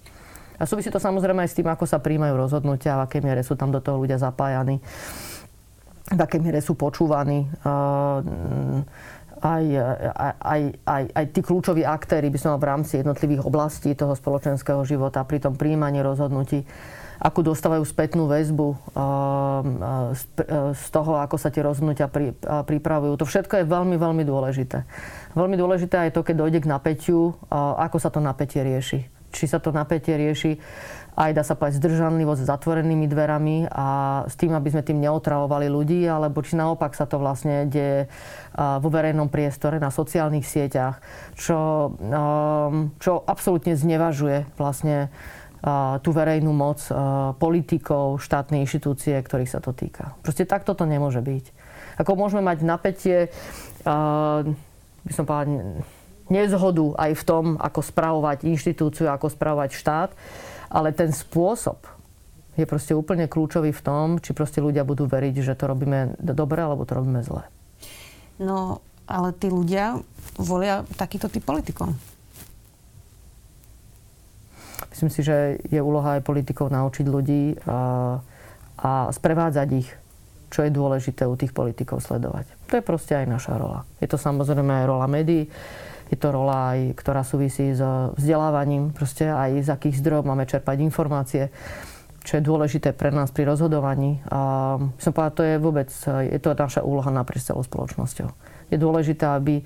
A 0.60 0.68
súvisí 0.68 0.92
to 0.92 1.00
samozrejme 1.00 1.40
aj 1.40 1.50
s 1.54 1.56
tým, 1.56 1.68
ako 1.72 1.88
sa 1.88 2.02
príjmajú 2.02 2.36
rozhodnutia, 2.36 3.00
v 3.00 3.04
akej 3.08 3.22
miere 3.24 3.40
sú 3.40 3.56
tam 3.56 3.72
do 3.72 3.80
toho 3.80 3.96
ľudia 3.96 4.20
zapájani, 4.20 4.82
v 6.10 6.20
akej 6.20 6.40
miere 6.42 6.60
sú 6.60 6.74
počúvaní. 6.74 7.46
Aj, 7.62 8.20
aj, 9.40 9.64
aj, 10.40 10.62
aj, 10.84 11.02
aj 11.16 11.24
tí 11.32 11.40
kľúčoví 11.40 11.82
aktéry 11.82 12.28
by 12.28 12.38
som 12.38 12.60
v 12.60 12.68
rámci 12.68 13.00
jednotlivých 13.00 13.44
oblastí 13.44 13.96
toho 13.96 14.12
spoločenského 14.14 14.84
života 14.84 15.24
pri 15.24 15.42
tom 15.42 15.56
príjmaní 15.56 16.04
rozhodnutí 16.04 16.64
akú 17.20 17.44
dostávajú 17.44 17.84
spätnú 17.84 18.24
väzbu 18.24 18.80
z 20.72 20.86
toho, 20.88 21.20
ako 21.20 21.36
sa 21.36 21.52
tie 21.52 21.60
rozhodnutia 21.60 22.08
pripravujú. 22.64 23.12
To 23.20 23.28
všetko 23.28 23.60
je 23.60 23.64
veľmi, 23.68 24.00
veľmi 24.00 24.24
dôležité. 24.24 24.88
Veľmi 25.36 25.60
dôležité 25.60 26.08
je 26.08 26.16
to, 26.16 26.24
keď 26.24 26.34
dojde 26.40 26.58
k 26.64 26.70
napätiu, 26.72 27.36
ako 27.52 28.00
sa 28.00 28.08
to 28.08 28.24
napätie 28.24 28.64
rieši. 28.64 29.04
Či 29.36 29.44
sa 29.46 29.60
to 29.60 29.68
napätie 29.70 30.16
rieši 30.16 30.58
aj 31.20 31.36
dá 31.36 31.44
sa 31.44 31.52
povedať 31.52 31.84
zdržanlivosť 31.84 32.40
s 32.40 32.48
zatvorenými 32.48 33.04
dverami 33.04 33.68
a 33.68 33.88
s 34.24 34.40
tým, 34.40 34.56
aby 34.56 34.72
sme 34.72 34.80
tým 34.80 35.04
neotravovali 35.04 35.68
ľudí, 35.68 36.08
alebo 36.08 36.40
či 36.40 36.56
naopak 36.56 36.96
sa 36.96 37.04
to 37.04 37.20
vlastne 37.20 37.68
deje 37.68 38.08
vo 38.56 38.88
verejnom 38.88 39.28
priestore, 39.28 39.76
na 39.76 39.92
sociálnych 39.92 40.48
sieťach, 40.48 41.04
čo, 41.36 41.92
čo 42.96 43.12
absolútne 43.28 43.76
znevažuje 43.76 44.48
vlastne 44.56 45.12
tú 46.00 46.10
verejnú 46.16 46.56
moc 46.56 46.80
politikov, 47.36 48.16
štátnej 48.24 48.64
inštitúcie, 48.64 49.20
ktorých 49.20 49.52
sa 49.52 49.60
to 49.60 49.76
týka. 49.76 50.16
Proste 50.24 50.48
takto 50.48 50.72
to 50.72 50.88
nemôže 50.88 51.20
byť. 51.20 51.44
Ako 52.00 52.16
môžeme 52.16 52.40
mať 52.40 52.64
napätie, 52.64 53.28
by 55.04 55.12
som 55.12 55.28
povedal, 55.28 55.84
nezhodu 56.32 56.86
aj 56.96 57.12
v 57.12 57.22
tom, 57.28 57.44
ako 57.60 57.84
spravovať 57.84 58.48
inštitúciu, 58.48 59.12
ako 59.12 59.28
spravovať 59.28 59.70
štát, 59.76 60.10
ale 60.70 60.94
ten 60.94 61.10
spôsob 61.10 61.82
je 62.54 62.66
proste 62.66 62.94
úplne 62.94 63.26
kľúčový 63.26 63.74
v 63.74 63.82
tom, 63.82 64.06
či 64.22 64.30
proste 64.30 64.62
ľudia 64.62 64.86
budú 64.86 65.10
veriť, 65.10 65.42
že 65.42 65.58
to 65.58 65.70
robíme 65.70 66.14
dobre, 66.22 66.62
alebo 66.62 66.86
to 66.86 66.98
robíme 66.98 67.20
zle. 67.26 67.42
No, 68.38 68.80
ale 69.10 69.34
tí 69.34 69.50
ľudia 69.50 69.98
volia 70.38 70.86
takýto 70.94 71.26
typ 71.26 71.42
politikov. 71.42 71.92
Myslím 74.90 75.10
si, 75.10 75.20
že 75.24 75.58
je 75.70 75.80
úloha 75.80 76.18
aj 76.18 76.26
politikov 76.26 76.68
naučiť 76.68 77.06
ľudí 77.08 77.56
a, 77.64 78.20
a 78.80 78.90
sprevádzať 79.14 79.68
ich, 79.80 79.88
čo 80.50 80.66
je 80.66 80.70
dôležité 80.74 81.24
u 81.24 81.38
tých 81.38 81.54
politikov 81.54 82.02
sledovať. 82.02 82.50
To 82.68 82.78
je 82.78 82.84
proste 82.84 83.14
aj 83.16 83.26
naša 83.26 83.54
rola. 83.56 83.86
Je 84.02 84.08
to 84.10 84.18
samozrejme 84.20 84.84
aj 84.84 84.90
rola 84.90 85.06
médií, 85.06 85.48
je 86.10 86.18
to 86.18 86.34
rola 86.34 86.74
aj, 86.74 86.98
ktorá 86.98 87.22
súvisí 87.22 87.70
s 87.70 87.80
vzdelávaním, 88.18 88.90
proste 88.90 89.30
aj 89.30 89.62
z 89.64 89.68
akých 89.70 90.02
zdrojov 90.02 90.26
máme 90.26 90.44
čerpať 90.44 90.76
informácie, 90.82 91.54
čo 92.26 92.36
je 92.36 92.42
dôležité 92.44 92.92
pre 92.92 93.14
nás 93.14 93.30
pri 93.30 93.46
rozhodovaní. 93.46 94.20
A 94.28 94.76
som 94.98 95.14
povedal, 95.14 95.38
to 95.38 95.42
je 95.46 95.54
vôbec, 95.56 95.88
je 96.04 96.38
to 96.42 96.52
naša 96.52 96.82
úloha 96.82 97.08
naprieč 97.08 97.46
celou 97.46 97.62
spoločnosťou. 97.62 98.28
Je 98.68 98.76
dôležité, 98.76 99.24
aby 99.24 99.62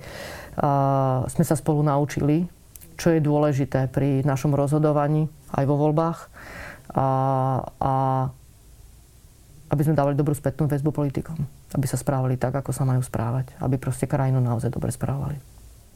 sme 1.27 1.45
sa 1.45 1.57
spolu 1.57 1.81
naučili 1.81 2.47
čo 2.95 3.11
je 3.11 3.19
dôležité 3.19 3.91
pri 3.91 4.23
našom 4.23 4.55
rozhodovaní 4.55 5.27
aj 5.51 5.63
vo 5.67 5.75
voľbách 5.75 6.31
a, 6.95 7.07
a 7.79 7.93
aby 9.71 9.81
sme 9.83 9.97
dávali 9.97 10.15
dobrú 10.15 10.31
spätnú 10.31 10.71
väzbu 10.71 10.95
politikom. 10.95 11.35
Aby 11.75 11.85
sa 11.91 11.99
správali 11.99 12.39
tak, 12.39 12.55
ako 12.55 12.71
sa 12.71 12.87
majú 12.87 13.03
správať. 13.03 13.51
Aby 13.59 13.75
proste 13.75 14.07
krajinu 14.07 14.39
naozaj 14.39 14.71
dobre 14.71 14.95
správali. 14.95 15.35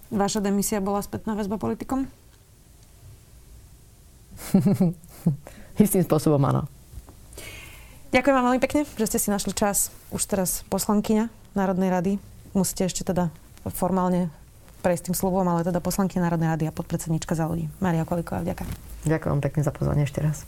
Vaša 0.09 0.41
demisia 0.41 0.81
bola 0.81 1.05
spätná 1.05 1.37
väzba 1.37 1.61
politikom? 1.61 2.09
Istým 5.83 6.03
spôsobom 6.03 6.41
áno. 6.49 6.65
Ďakujem 8.09 8.35
vám 8.35 8.45
veľmi 8.49 8.61
pekne, 8.65 8.81
že 8.97 9.05
ste 9.05 9.21
si 9.21 9.29
našli 9.29 9.53
čas. 9.53 9.93
Už 10.09 10.25
teraz 10.25 10.65
poslankyňa 10.73 11.29
Národnej 11.53 11.93
rady. 11.93 12.13
Musíte 12.57 12.89
ešte 12.89 13.05
teda 13.05 13.29
formálne 13.69 14.33
prejsť 14.81 15.11
tým 15.11 15.15
slovom, 15.15 15.45
ale 15.45 15.61
teda 15.61 15.77
poslanky 15.77 16.17
Národnej 16.17 16.49
rady 16.49 16.65
a 16.65 16.73
podpredsednička 16.73 17.37
za 17.37 17.45
ľudí. 17.45 17.69
Maria 17.77 18.07
Koliková, 18.07 18.41
vďaka. 18.41 18.65
Ďakujem 19.05 19.39
pekne 19.45 19.61
za 19.61 19.71
pozvanie 19.75 20.09
ešte 20.09 20.25
raz. 20.25 20.47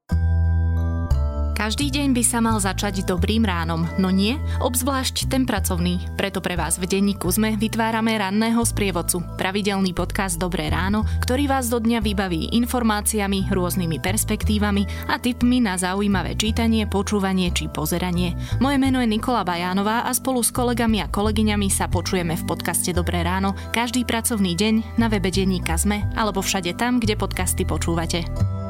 Každý 1.61 1.93
deň 1.93 2.17
by 2.17 2.23
sa 2.25 2.41
mal 2.41 2.57
začať 2.57 3.05
dobrým 3.05 3.45
ránom, 3.45 3.85
no 4.01 4.09
nie, 4.09 4.41
obzvlášť 4.65 5.29
ten 5.29 5.45
pracovný. 5.45 6.01
Preto 6.17 6.41
pre 6.41 6.57
vás 6.57 6.81
v 6.81 6.89
denníku 6.89 7.29
sme 7.29 7.53
vytvárame 7.53 8.17
ranného 8.17 8.65
sprievodcu, 8.65 9.21
pravidelný 9.37 9.93
podcast 9.93 10.41
Dobré 10.41 10.73
ráno, 10.73 11.05
ktorý 11.21 11.45
vás 11.45 11.69
do 11.69 11.77
dňa 11.77 12.01
vybaví 12.01 12.57
informáciami, 12.57 13.53
rôznymi 13.53 14.01
perspektívami 14.01 14.89
a 15.05 15.21
tipmi 15.21 15.61
na 15.61 15.77
zaujímavé 15.77 16.33
čítanie, 16.33 16.89
počúvanie 16.89 17.53
či 17.53 17.69
pozeranie. 17.69 18.33
Moje 18.57 18.81
meno 18.81 18.97
je 18.97 19.13
Nikola 19.13 19.45
Bajánová 19.45 20.09
a 20.09 20.11
spolu 20.17 20.41
s 20.41 20.49
kolegami 20.49 21.05
a 21.05 21.13
kolegyňami 21.13 21.69
sa 21.69 21.85
počujeme 21.85 22.41
v 22.41 22.47
podcaste 22.49 22.89
Dobré 22.89 23.21
ráno 23.21 23.53
každý 23.69 24.01
pracovný 24.01 24.57
deň 24.57 24.97
na 24.97 25.13
webe 25.13 25.29
denníka 25.29 25.77
Sme 25.77 26.09
alebo 26.17 26.41
všade 26.41 26.73
tam, 26.73 26.97
kde 26.97 27.13
podcasty 27.13 27.69
počúvate. 27.69 28.60